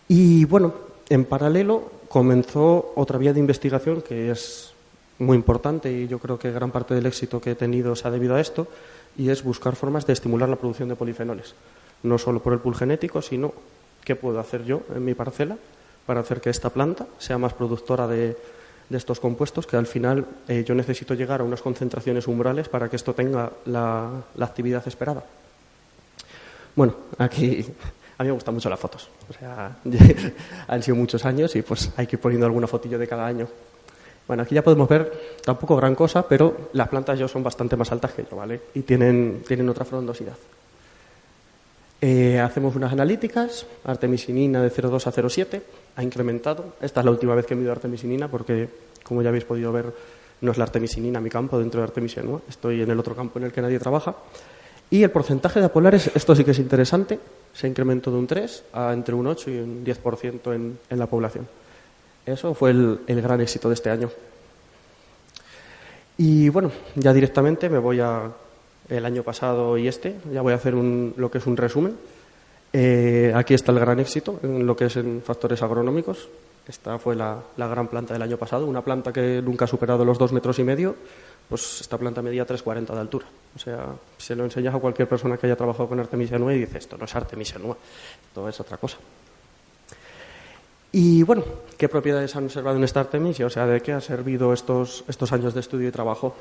Y 0.08 0.44
bueno, 0.44 0.74
en 1.08 1.24
paralelo 1.24 1.90
comenzó 2.08 2.92
otra 2.96 3.18
vía 3.18 3.32
de 3.32 3.40
investigación 3.40 4.02
que 4.02 4.30
es 4.30 4.72
muy 5.18 5.36
importante 5.36 5.90
y 5.90 6.08
yo 6.08 6.18
creo 6.18 6.38
que 6.38 6.52
gran 6.52 6.70
parte 6.70 6.94
del 6.94 7.06
éxito 7.06 7.40
que 7.40 7.52
he 7.52 7.54
tenido 7.54 7.96
se 7.96 8.06
ha 8.06 8.10
debido 8.10 8.34
a 8.34 8.40
esto 8.40 8.68
y 9.16 9.30
es 9.30 9.42
buscar 9.42 9.76
formas 9.76 10.06
de 10.06 10.12
estimular 10.12 10.48
la 10.48 10.56
producción 10.56 10.88
de 10.88 10.96
polifenoles, 10.96 11.54
no 12.02 12.18
solo 12.18 12.42
por 12.42 12.52
el 12.52 12.58
pool 12.60 12.74
genético, 12.74 13.22
sino 13.22 13.52
qué 14.04 14.14
puedo 14.14 14.38
hacer 14.38 14.64
yo 14.64 14.82
en 14.94 15.04
mi 15.04 15.14
parcela 15.14 15.56
para 16.06 16.20
hacer 16.20 16.40
que 16.40 16.50
esta 16.50 16.70
planta 16.70 17.06
sea 17.18 17.38
más 17.38 17.52
productora 17.54 18.06
de, 18.06 18.36
estos 18.90 19.18
compuestos, 19.18 19.66
que 19.66 19.76
al 19.76 19.86
final 19.86 20.24
eh, 20.46 20.62
yo 20.64 20.72
necesito 20.74 21.14
llegar 21.14 21.40
a 21.40 21.44
unas 21.44 21.60
concentraciones 21.60 22.28
umbrales 22.28 22.68
para 22.68 22.88
que 22.88 22.94
esto 22.94 23.14
tenga 23.14 23.50
la, 23.64 24.22
actividad 24.38 24.86
esperada. 24.86 25.24
Bueno, 26.76 26.94
aquí 27.18 27.66
a 28.18 28.22
mí 28.22 28.28
me 28.28 28.32
gustan 28.34 28.54
mucho 28.54 28.70
las 28.70 28.80
fotos. 28.80 29.08
O 29.28 29.32
sea, 29.32 29.76
han 30.68 30.82
sido 30.82 30.96
muchos 30.96 31.24
años 31.24 31.54
y 31.56 31.62
pues 31.62 31.90
hay 31.96 32.06
que 32.06 32.16
ir 32.16 32.20
poniendo 32.20 32.46
alguna 32.46 32.66
fotillo 32.66 32.98
de 32.98 33.06
cada 33.06 33.26
año. 33.26 33.48
Bueno, 34.26 34.42
aquí 34.42 34.54
ya 34.54 34.62
podemos 34.62 34.88
ver 34.88 35.38
tampoco 35.44 35.76
gran 35.76 35.94
cosa, 35.94 36.26
pero 36.26 36.70
las 36.72 36.88
plantas 36.88 37.18
ya 37.18 37.28
son 37.28 37.42
bastante 37.42 37.76
más 37.76 37.92
altas 37.92 38.12
que 38.12 38.24
yo, 38.28 38.36
¿vale? 38.36 38.60
Y 38.74 38.82
tienen, 38.82 39.42
tienen 39.46 39.68
otra 39.68 39.84
frondosidad. 39.84 40.34
Eh, 42.00 42.40
hacemos 42.40 42.74
unas 42.74 42.92
analíticas, 42.92 43.66
artemisinina 43.84 44.62
de 44.62 44.70
0,2 44.70 45.06
a 45.06 45.12
0,7, 45.12 45.62
ha 45.96 46.02
incrementado. 46.02 46.74
Esta 46.80 47.00
es 47.00 47.04
la 47.04 47.10
última 47.10 47.34
vez 47.34 47.46
que 47.46 47.54
he 47.54 47.56
mido 47.56 47.72
artemisinina 47.72 48.28
porque, 48.28 48.68
como 49.02 49.22
ya 49.22 49.28
habéis 49.28 49.44
podido 49.44 49.72
ver, 49.72 49.92
no 50.40 50.52
es 50.52 50.58
la 50.58 50.64
artemisinina 50.64 51.20
mi 51.20 51.30
campo 51.30 51.58
dentro 51.58 51.80
de 51.80 51.84
artemisia 51.84 52.22
estoy 52.48 52.82
en 52.82 52.90
el 52.90 52.98
otro 52.98 53.14
campo 53.14 53.38
en 53.38 53.46
el 53.46 53.52
que 53.52 53.62
nadie 53.62 53.78
trabaja. 53.78 54.14
Y 54.90 55.02
el 55.02 55.10
porcentaje 55.10 55.60
de 55.60 55.66
apolares, 55.66 56.10
esto 56.14 56.34
sí 56.34 56.44
que 56.44 56.52
es 56.52 56.58
interesante, 56.58 57.18
se 57.52 57.66
incrementó 57.66 58.10
de 58.10 58.18
un 58.18 58.26
3 58.26 58.64
a 58.72 58.92
entre 58.92 59.14
un 59.14 59.26
8 59.26 59.50
y 59.50 59.58
un 59.58 59.84
10% 59.84 60.54
en, 60.54 60.78
en 60.88 60.98
la 60.98 61.06
población. 61.06 61.48
Eso 62.24 62.54
fue 62.54 62.70
el, 62.70 63.00
el 63.06 63.22
gran 63.22 63.40
éxito 63.40 63.68
de 63.68 63.74
este 63.74 63.90
año. 63.90 64.10
Y 66.18 66.48
bueno, 66.48 66.70
ya 66.94 67.12
directamente 67.12 67.68
me 67.68 67.78
voy 67.78 68.00
a 68.00 68.30
el 68.88 69.04
año 69.04 69.22
pasado 69.22 69.76
y 69.76 69.88
este. 69.88 70.16
Ya 70.32 70.42
voy 70.42 70.52
a 70.52 70.56
hacer 70.56 70.74
un, 70.74 71.14
lo 71.16 71.30
que 71.30 71.38
es 71.38 71.46
un 71.46 71.56
resumen. 71.56 71.96
Eh, 72.72 73.32
aquí 73.34 73.54
está 73.54 73.72
el 73.72 73.80
gran 73.80 74.00
éxito 74.00 74.40
en 74.42 74.66
lo 74.66 74.76
que 74.76 74.86
es 74.86 74.96
en 74.96 75.22
factores 75.22 75.62
agronómicos. 75.62 76.28
Esta 76.68 76.98
fue 76.98 77.14
la, 77.14 77.38
gran 77.56 77.86
planta 77.86 78.12
del 78.12 78.22
año 78.22 78.36
pasado, 78.36 78.66
una 78.66 78.82
planta 78.82 79.12
que 79.12 79.40
nunca 79.40 79.66
ha 79.66 79.68
superado 79.68 80.04
los 80.04 80.18
dos 80.18 80.32
metros 80.32 80.58
y 80.58 80.64
medio. 80.64 80.96
Pues 81.48 81.80
esta 81.80 81.96
planta 81.96 82.22
medía 82.22 82.46
3,40 82.46 82.92
de 82.92 83.00
altura. 83.00 83.26
O 83.54 83.58
sea, 83.58 83.94
se 84.18 84.34
lo 84.34 84.44
enseñas 84.44 84.74
a 84.74 84.78
cualquier 84.78 85.08
persona 85.08 85.36
que 85.36 85.46
haya 85.46 85.56
trabajado 85.56 85.88
con 85.88 86.00
Artemisia 86.00 86.38
Nua 86.38 86.54
y 86.54 86.60
dice, 86.60 86.78
esto 86.78 86.96
no 86.98 87.04
es 87.04 87.14
Artemisia 87.14 87.58
Nua, 87.58 87.76
esto 88.28 88.48
es 88.48 88.60
otra 88.60 88.76
cosa. 88.76 88.98
Y 90.92 91.22
bueno, 91.22 91.44
¿qué 91.76 91.88
propiedades 91.88 92.34
han 92.36 92.44
observado 92.44 92.76
en 92.76 92.84
esta 92.84 93.00
Artemisia? 93.00 93.46
O 93.46 93.50
sea, 93.50 93.66
¿de 93.66 93.80
qué 93.80 93.92
ha 93.92 94.00
servido 94.00 94.52
estos, 94.52 95.04
estos 95.08 95.32
años 95.32 95.54
de 95.54 95.60
estudio 95.60 95.88
y 95.88 95.92
trabajo? 95.92 96.34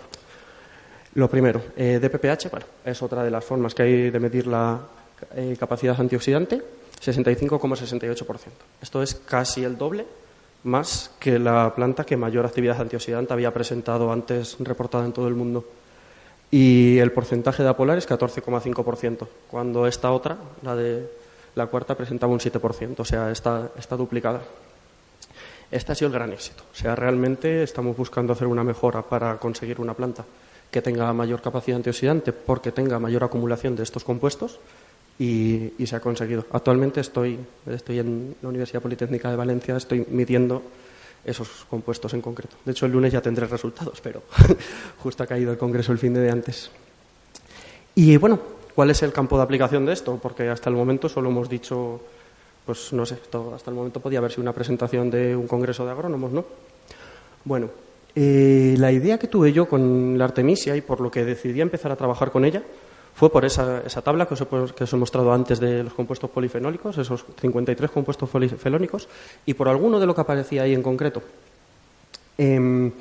Lo 1.15 1.29
primero, 1.29 1.61
eh, 1.77 1.99
DPPH, 2.01 2.49
bueno, 2.49 2.65
es 2.83 3.01
otra 3.01 3.23
de 3.23 3.31
las 3.31 3.45
formas 3.45 3.73
que 3.73 3.83
hay 3.83 4.09
de 4.11 4.19
medir 4.19 4.47
la 4.47 4.79
eh, 5.35 5.55
capacidad 5.59 5.99
antioxidante, 5.99 6.61
65,68%. 7.01 8.37
Esto 8.81 9.01
es 9.01 9.15
casi 9.15 9.63
el 9.63 9.77
doble 9.77 10.05
más 10.65 11.11
que 11.19 11.39
la 11.39 11.73
planta 11.75 12.03
que 12.03 12.17
mayor 12.17 12.45
actividad 12.45 12.81
antioxidante 12.81 13.33
había 13.33 13.53
presentado 13.53 14.11
antes 14.11 14.57
reportada 14.59 15.05
en 15.05 15.13
todo 15.13 15.27
el 15.27 15.35
mundo. 15.35 15.63
Y 16.51 16.97
el 16.97 17.11
porcentaje 17.11 17.63
de 17.63 17.69
apolar 17.69 17.97
es 17.97 18.09
14,5%, 18.09 19.27
cuando 19.49 19.87
esta 19.87 20.11
otra, 20.11 20.37
la 20.63 20.75
de 20.75 21.09
la 21.55 21.67
cuarta, 21.67 21.95
presentaba 21.95 22.33
un 22.33 22.39
7%, 22.39 22.99
o 22.99 23.05
sea, 23.05 23.31
está, 23.31 23.69
está 23.77 23.95
duplicada. 23.95 24.41
Este 25.71 25.91
ha 25.91 25.95
sido 25.95 26.07
el 26.07 26.13
gran 26.13 26.31
éxito. 26.31 26.63
O 26.71 26.75
sea, 26.75 26.95
realmente 26.95 27.63
estamos 27.63 27.95
buscando 27.95 28.33
hacer 28.33 28.47
una 28.47 28.63
mejora 28.63 29.01
para 29.01 29.37
conseguir 29.37 29.79
una 29.79 29.93
planta 29.93 30.25
que 30.71 30.81
tenga 30.81 31.11
mayor 31.13 31.41
capacidad 31.41 31.77
antioxidante 31.77 32.33
porque 32.33 32.71
tenga 32.71 32.99
mayor 32.99 33.23
acumulación 33.23 33.75
de 33.75 33.83
estos 33.83 34.03
compuestos 34.03 34.59
y, 35.17 35.71
se 35.85 35.95
ha 35.95 35.99
conseguido. 35.99 36.45
Actualmente 36.51 36.99
estoy, 36.99 37.39
estoy 37.67 37.99
en 37.99 38.35
la 38.41 38.49
Universidad 38.49 38.81
Politécnica 38.81 39.29
de 39.29 39.35
Valencia, 39.35 39.77
estoy 39.77 40.05
midiendo 40.09 40.61
esos 41.23 41.65
compuestos 41.69 42.13
en 42.13 42.21
concreto. 42.21 42.55
De 42.65 42.71
hecho, 42.71 42.85
el 42.85 42.91
lunes 42.91 43.13
ya 43.13 43.21
tendré 43.21 43.47
resultados, 43.47 43.99
pero 44.01 44.23
justo 44.99 45.23
ha 45.23 45.27
caído 45.27 45.51
el 45.51 45.57
congreso 45.57 45.91
el 45.91 45.97
fin 45.97 46.13
de 46.13 46.29
antes. 46.29 46.69
Y 47.95 48.17
bueno, 48.17 48.39
¿cuál 48.75 48.91
es 48.91 49.01
el 49.03 49.13
campo 49.13 49.37
de 49.37 49.43
aplicación 49.43 49.85
de 49.85 49.93
esto? 49.93 50.19
Porque 50.21 50.49
hasta 50.49 50.69
el 50.69 50.75
momento 50.75 51.07
solo 51.07 51.29
hemos 51.29 51.49
dicho, 51.49 52.01
pues 52.65 52.91
no 52.93 53.05
sé, 53.05 53.17
hasta 53.55 53.71
el 53.71 53.75
momento 53.75 54.01
podía 54.01 54.19
haber 54.19 54.31
sido 54.31 54.43
una 54.43 54.53
presentación 54.53 55.09
de 55.09 55.35
un 55.35 55.47
congreso 55.47 55.85
de 55.85 55.91
agrónomos, 55.91 56.31
¿no? 56.31 56.45
Bueno, 57.45 57.69
eh, 58.13 58.75
la 58.77 58.91
idea 58.91 59.17
que 59.17 59.27
tuve 59.27 59.53
yo 59.53 59.67
con 59.67 60.17
la 60.17 60.25
Artemisia 60.25 60.75
y 60.75 60.81
por 60.81 60.99
lo 60.99 61.09
que 61.09 61.23
decidí 61.23 61.61
empezar 61.61 61.91
a 61.91 61.95
trabajar 61.95 62.31
con 62.31 62.43
ella 62.45 62.63
fue 63.15 63.31
por 63.31 63.45
esa, 63.45 63.81
tabla 64.03 64.27
que 64.27 64.33
os, 64.33 64.41
he, 64.93 64.95
mostrado 64.97 65.31
antes 65.31 65.59
de 65.59 65.83
los 65.83 65.93
compuestos 65.93 66.29
polifenólicos, 66.29 66.97
esos 66.97 67.25
53 67.39 67.89
compuestos 67.89 68.29
polifenólicos, 68.29 69.07
y 69.45 69.53
por 69.53 69.69
alguno 69.69 70.01
de 70.01 70.05
lo 70.05 70.13
que 70.13 70.21
aparecía 70.21 70.63
ahí 70.63 70.73
en 70.73 70.83
concreto. 70.83 71.23
Em, 72.37 72.91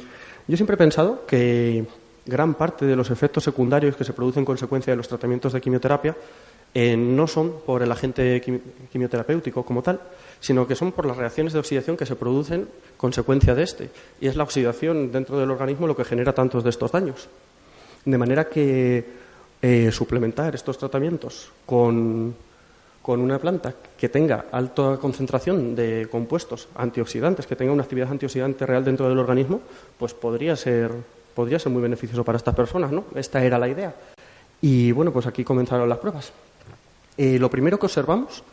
yo 0.46 0.56
siempre 0.56 0.74
he 0.74 0.78
pensado 0.78 1.26
que 1.26 1.84
gran 2.24 2.54
parte 2.54 2.86
de 2.86 2.94
los 2.94 3.10
efectos 3.10 3.42
secundarios 3.42 3.96
que 3.96 4.04
se 4.04 4.12
producen 4.12 4.42
en 4.42 4.46
consecuencia 4.46 4.92
de 4.92 4.96
los 4.96 5.08
tratamientos 5.08 5.52
de 5.52 5.60
quimioterapia 5.60 6.16
eh, 6.72 6.96
no 6.96 7.26
son 7.26 7.60
por 7.66 7.82
el 7.82 7.90
agente 7.90 8.40
quimioterapéutico 8.92 9.64
como 9.64 9.82
tal, 9.82 10.00
sino 10.38 10.66
que 10.66 10.76
son 10.76 10.92
por 10.92 11.06
las 11.06 11.16
reacciones 11.16 11.52
de 11.52 11.58
oxidación 11.58 11.96
que 11.96 12.06
se 12.06 12.14
producen 12.14 12.68
consecuencia 12.96 13.54
de 13.54 13.64
este. 13.64 13.90
Y 14.20 14.28
es 14.28 14.36
la 14.36 14.44
oxidación 14.44 15.10
dentro 15.10 15.38
del 15.38 15.50
organismo 15.50 15.88
lo 15.88 15.96
que 15.96 16.04
genera 16.04 16.32
tantos 16.32 16.62
de 16.62 16.70
estos 16.70 16.92
daños. 16.92 17.28
De 18.04 18.18
manera 18.18 18.48
que 18.48 19.23
eh, 19.64 19.90
suplementar 19.90 20.54
estos 20.54 20.76
tratamientos 20.76 21.50
con, 21.64 22.34
con 23.00 23.20
una 23.20 23.38
planta 23.38 23.72
que 23.96 24.10
tenga 24.10 24.44
alta 24.52 24.98
concentración 25.00 25.74
de 25.74 26.06
compuestos 26.10 26.68
antioxidantes, 26.74 27.46
que 27.46 27.56
tenga 27.56 27.72
una 27.72 27.82
actividad 27.82 28.10
antioxidante 28.10 28.66
real 28.66 28.84
dentro 28.84 29.08
del 29.08 29.18
organismo, 29.18 29.62
pues 29.96 30.12
podría 30.12 30.54
ser, 30.54 30.90
podría 31.34 31.58
ser 31.58 31.72
muy 31.72 31.80
beneficioso 31.80 32.22
para 32.24 32.36
estas 32.36 32.54
personas, 32.54 32.92
¿no? 32.92 33.06
Esta 33.14 33.42
era 33.42 33.58
la 33.58 33.66
idea. 33.66 33.94
Y 34.60 34.92
bueno, 34.92 35.14
pues 35.14 35.26
aquí 35.26 35.44
comenzaron 35.44 35.88
las 35.88 35.96
pruebas. 35.96 36.30
Eh, 37.16 37.38
lo 37.38 37.48
primero 37.48 37.78
que 37.78 37.86
observamos 37.86 38.44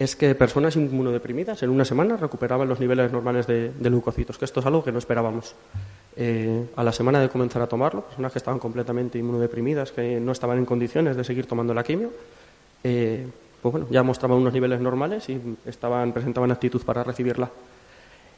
es 0.00 0.16
que 0.16 0.34
personas 0.34 0.74
inmunodeprimidas 0.74 1.62
en 1.62 1.70
una 1.70 1.84
semana 1.84 2.16
recuperaban 2.16 2.68
los 2.68 2.80
niveles 2.80 3.12
normales 3.12 3.46
de, 3.46 3.70
leucocitos, 3.80 4.36
que 4.36 4.44
esto 4.44 4.58
es 4.58 4.66
algo 4.66 4.82
que 4.82 4.90
no 4.90 4.98
esperábamos. 4.98 5.54
Eh, 6.16 6.66
a 6.76 6.82
la 6.82 6.92
semana 6.92 7.20
de 7.20 7.28
comenzar 7.28 7.60
a 7.60 7.66
tomarlo, 7.66 8.02
personas 8.02 8.32
que 8.32 8.38
estaban 8.38 8.58
completamente 8.58 9.18
inmunodeprimidas, 9.18 9.92
que 9.92 10.18
no 10.18 10.32
estaban 10.32 10.58
en 10.58 10.64
condiciones 10.64 11.16
de 11.16 11.24
seguir 11.24 11.46
tomando 11.46 11.74
la 11.74 11.84
quimio, 11.84 12.10
eh, 12.82 13.26
pues 13.60 13.72
bueno, 13.72 13.86
ya 13.90 14.02
mostraban 14.02 14.38
unos 14.38 14.52
niveles 14.52 14.80
normales 14.80 15.28
y 15.28 15.40
estaban, 15.66 16.12
presentaban 16.12 16.50
actitud 16.50 16.82
para 16.82 17.04
recibirla. 17.04 17.50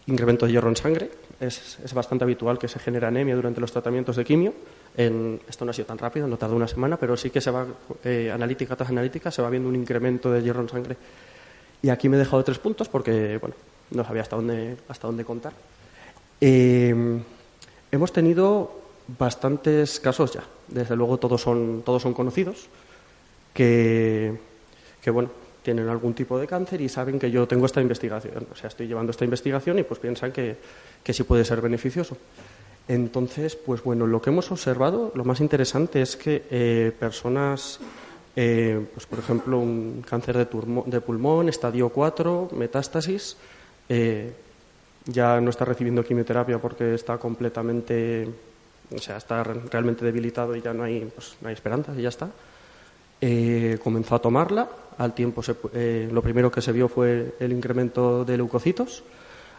Incremento 0.07 0.47
de 0.47 0.53
hierro 0.53 0.71
en 0.71 0.77
sangre. 0.77 1.11
Es, 1.39 1.79
es 1.85 1.95
bastante 1.95 2.25
habitual 2.25 2.59
que 2.59 2.67
se 2.67 2.79
genere 2.79 3.07
anemia 3.07 3.37
durante 3.37 3.61
los 3.61 3.71
tratamientos 3.71 4.17
de 4.17 4.25
quimio 4.25 4.55
esto 4.99 5.65
no 5.65 5.71
ha 5.71 5.75
sido 5.75 5.87
tan 5.87 5.99
rápido, 5.99 6.27
no 6.27 6.37
tardó 6.37 6.57
una 6.57 6.67
semana, 6.67 6.97
pero 6.97 7.17
sí 7.17 7.31
que 7.31 7.41
se 7.41 7.53
va, 7.53 7.67
eh, 8.03 8.33
analítica 8.33 8.75
tras 8.75 8.89
analítica, 8.89 9.31
se 9.31 9.41
va 9.43 9.49
viendo 9.49 9.69
un 9.69 9.77
incremento 9.77 10.31
de 10.33 10.43
hierro 10.43 10.63
en 10.63 10.69
sangre. 10.69 10.97
Y 11.83 11.89
aquí 11.89 12.09
me 12.09 12.17
he 12.17 12.19
dejado 12.19 12.43
tres 12.43 12.59
puntos 12.59 12.89
porque, 12.89 13.39
bueno, 13.39 13.55
no 13.93 14.05
sabía 14.05 14.23
hasta 14.23 14.35
dónde, 14.35 14.77
hasta 14.89 15.07
dónde 15.07 15.25
contar. 15.25 15.53
Eh, 16.41 17.21
hemos 17.91 18.13
tenido 18.13 18.73
bastantes 19.19 20.01
casos 20.01 20.33
ya. 20.33 20.45
Desde 20.69 20.97
luego 20.97 21.19
todos 21.19 21.41
son, 21.41 21.83
todos 21.85 22.03
son 22.03 22.15
conocidos 22.15 22.69
que, 23.55 24.39
que, 25.03 25.11
bueno, 25.11 25.31
tienen 25.63 25.89
algún 25.89 26.15
tipo 26.15 26.39
de 26.39 26.47
cáncer 26.47 26.81
y 26.81 26.89
saben 26.89 27.19
que 27.19 27.31
yo 27.31 27.49
tengo 27.49 27.67
esta 27.67 27.81
investigación. 27.81 28.47
O 28.53 28.57
sea, 28.57 28.69
estoy 28.69 28.87
llevando 28.87 29.11
esta 29.11 29.25
investigación 29.25 29.79
y 29.79 29.83
pues 29.83 30.01
piensan 30.01 30.33
que, 30.33 30.57
que 31.03 31.13
sí 31.13 31.23
puede 31.23 31.45
ser 31.45 31.61
beneficioso. 31.61 32.17
Entonces, 32.89 33.55
pues 33.55 33.83
bueno, 33.83 34.07
lo 34.07 34.23
que 34.23 34.31
hemos 34.31 34.51
observado, 34.51 35.13
lo 35.15 35.25
más 35.25 35.41
interesante 35.41 36.01
es 36.01 36.17
que 36.17 36.47
eh, 36.51 36.93
personas, 36.99 37.81
eh, 38.35 38.83
pues 38.95 39.05
por 39.05 39.19
ejemplo, 39.19 39.59
un 39.59 40.03
cáncer 40.09 40.39
de, 40.39 41.01
pulmón, 41.01 41.51
estadio 41.51 41.91
4, 41.91 42.49
metástasis, 42.53 43.37
eh, 43.91 44.33
ya 45.07 45.41
no 45.41 45.51
está 45.51 45.65
recibiendo 45.65 46.05
quimioterapia 46.05 46.59
porque 46.59 46.95
está 46.95 47.19
completamente, 47.19 48.29
o 48.95 48.99
sea, 48.99 49.17
está 49.17 49.43
realmente 49.43 50.05
debilitado 50.05 50.55
y 50.55 50.61
ya 50.61 50.73
no 50.73 50.85
hay, 50.85 51.11
pues, 51.15 51.37
no 51.41 51.49
hay 51.49 51.55
esperanza 51.55 51.93
y 51.97 52.03
ya 52.03 52.09
está. 52.09 52.31
comenzó 53.83 54.15
a 54.15 54.19
tomarla, 54.21 54.69
al 54.99 55.15
tiempo 55.15 55.43
lo 56.11 56.23
primero 56.23 56.51
que 56.51 56.61
se 56.61 56.73
vio 56.73 56.89
fue 56.89 57.35
el 57.41 57.53
incremento 57.53 58.25
de 58.25 58.37
leucocitos 58.37 59.05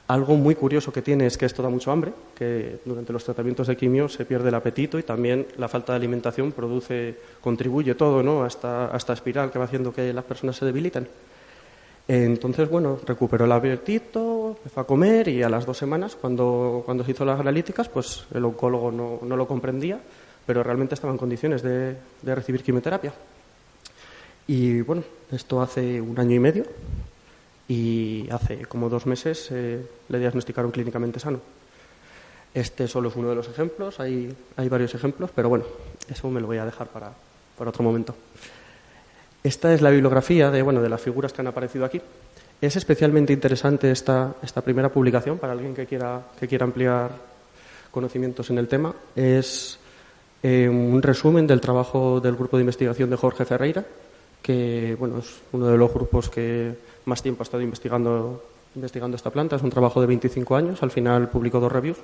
Algo 0.07 0.35
muy 0.35 0.55
curioso 0.55 0.91
que 0.91 1.01
tiene 1.01 1.27
es 1.27 1.37
que 1.37 1.45
esto 1.45 1.61
da 1.61 1.69
mucho 1.69 1.91
hambre, 1.91 2.11
que 2.35 2.79
durante 2.83 3.13
los 3.13 3.23
tratamientos 3.23 3.67
de 3.67 3.77
quimio 3.77 4.09
se 4.09 4.25
pierde 4.25 4.49
el 4.49 4.55
apetito 4.55 4.97
y 4.97 5.03
también 5.03 5.45
la 5.57 5.67
falta 5.67 5.93
de 5.93 5.97
alimentación 5.97 6.51
produce, 6.51 7.15
contribuye 7.41 7.93
todo 7.95 8.23
¿no? 8.23 8.43
a, 8.43 8.47
esta, 8.47 9.13
espiral 9.13 9.51
que 9.51 9.59
va 9.59 9.65
haciendo 9.65 9.93
que 9.93 10.11
las 10.11 10.25
personas 10.25 10.57
se 10.57 10.65
debiliten. 10.65 11.07
Entonces, 12.11 12.67
bueno, 12.67 12.97
recuperó 13.05 13.45
el 13.45 13.51
apetito, 13.51 14.55
empezó 14.57 14.79
a 14.79 14.87
comer 14.87 15.27
y 15.27 15.43
a 15.43 15.49
las 15.49 15.67
dos 15.67 15.77
semanas, 15.77 16.15
cuando, 16.15 16.81
cuando 16.83 17.03
se 17.03 17.11
hizo 17.11 17.23
las 17.23 17.39
analíticas, 17.39 17.87
pues 17.87 18.25
el 18.33 18.43
oncólogo 18.45 18.91
no, 18.91 19.19
no 19.21 19.37
lo 19.37 19.47
comprendía, 19.47 19.99
pero 20.43 20.63
realmente 20.63 20.95
estaba 20.95 21.13
en 21.13 21.19
condiciones 21.19 21.61
de, 21.61 21.95
de 22.23 22.33
recibir 22.33 22.63
quimioterapia. 22.63 23.13
Y 24.47 24.81
bueno, 24.81 25.03
esto 25.31 25.61
hace 25.61 26.01
un 26.01 26.19
año 26.19 26.33
y 26.35 26.39
medio 26.39 26.65
y 27.67 28.27
hace 28.31 28.65
como 28.65 28.89
dos 28.89 29.05
meses 29.05 29.47
eh, 29.51 29.79
le 30.07 30.17
diagnosticaron 30.17 30.71
clínicamente 30.71 31.19
sano. 31.19 31.39
Este 32.55 32.87
solo 32.87 33.09
es 33.09 33.15
uno 33.17 33.29
de 33.29 33.35
los 33.35 33.47
ejemplos, 33.49 33.99
hay, 33.99 34.35
hay 34.57 34.67
varios 34.67 34.95
ejemplos, 34.95 35.29
pero 35.35 35.47
bueno, 35.47 35.65
eso 36.09 36.27
me 36.31 36.41
lo 36.41 36.47
voy 36.47 36.57
a 36.57 36.65
dejar 36.65 36.87
para, 36.87 37.13
para 37.55 37.69
otro 37.69 37.83
momento. 37.83 38.15
Esta 39.43 39.73
es 39.73 39.81
la 39.81 39.89
bibliografía 39.89 40.51
de, 40.51 40.61
bueno, 40.61 40.81
de 40.81 40.89
las 40.89 41.01
figuras 41.01 41.31
que 41.31 41.41
han 41.41 41.47
aparecido 41.47 41.85
aquí. 41.85 42.01
Es 42.61 42.75
especialmente 42.75 43.31
interesante 43.31 43.89
esta, 43.89 44.35
esta 44.43 44.61
primera 44.61 44.89
publicación 44.89 45.37
para 45.37 45.53
alguien 45.53 45.73
que 45.73 45.85
quiera, 45.85 46.21
que 46.37 46.47
quiera 46.47 46.65
ampliar 46.65 47.11
conocimientos 47.89 48.49
en 48.49 48.57
el 48.57 48.67
tema. 48.67 48.93
Es 49.15 49.79
eh, 50.43 50.67
un 50.67 51.01
resumen 51.01 51.47
del 51.47 51.61
trabajo 51.61 52.19
del 52.19 52.35
grupo 52.35 52.57
de 52.57 52.63
investigación 52.63 53.09
de 53.09 53.15
Jorge 53.15 53.45
Ferreira, 53.45 53.85
que 54.41 54.97
bueno, 54.99 55.19
es 55.19 55.39
uno 55.53 55.67
de 55.67 55.77
los 55.77 55.93
grupos 55.93 56.29
que 56.29 56.75
más 57.05 57.23
tiempo 57.23 57.43
ha 57.43 57.45
estado 57.45 57.63
investigando, 57.63 58.43
investigando 58.75 59.15
esta 59.15 59.29
planta. 59.29 59.55
Es 59.55 59.63
un 59.63 59.69
trabajo 59.69 60.01
de 60.01 60.07
25 60.07 60.55
años, 60.57 60.83
al 60.83 60.91
final 60.91 61.29
publicó 61.29 61.61
dos 61.61 61.71
reviews 61.71 61.97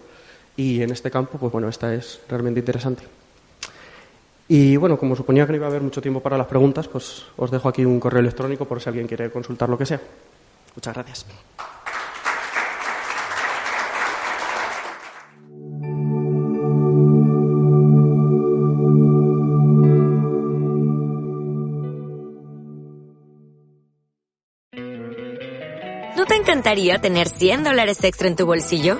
y 0.56 0.82
en 0.82 0.92
este 0.92 1.12
campo, 1.12 1.38
pues 1.38 1.52
bueno, 1.52 1.68
esta 1.68 1.94
es 1.94 2.22
realmente 2.30 2.62
interesante. 2.62 3.04
Y 4.48 4.78
bueno, 4.78 4.98
como 4.98 5.16
suponía 5.16 5.46
que 5.46 5.54
no 5.54 5.58
iba 5.58 5.66
a 5.66 5.70
haber 5.70 5.82
mucho 5.82 6.02
tiempo 6.02 6.20
para 6.20 6.38
las 6.38 6.48
preguntas, 6.48 6.88
pues 6.88 7.26
os 7.36 7.50
dejo 7.50 7.68
aquí 7.68 7.84
un 7.84 8.00
correo 8.00 8.20
electrónico 8.20 8.66
por 8.66 8.82
si 8.82 8.90
alguien 8.90 9.08
quiere 9.08 9.32
consultar 9.32 9.70
lo 9.70 9.78
que 9.78 9.86
sea. 9.86 10.00
Muchas 10.76 10.94
gracias. 10.94 11.26
encantaría 26.56 27.00
tener 27.00 27.28
100 27.28 27.64
dólares 27.64 28.04
extra 28.04 28.28
en 28.28 28.36
tu 28.36 28.46
bolsillo? 28.46 29.00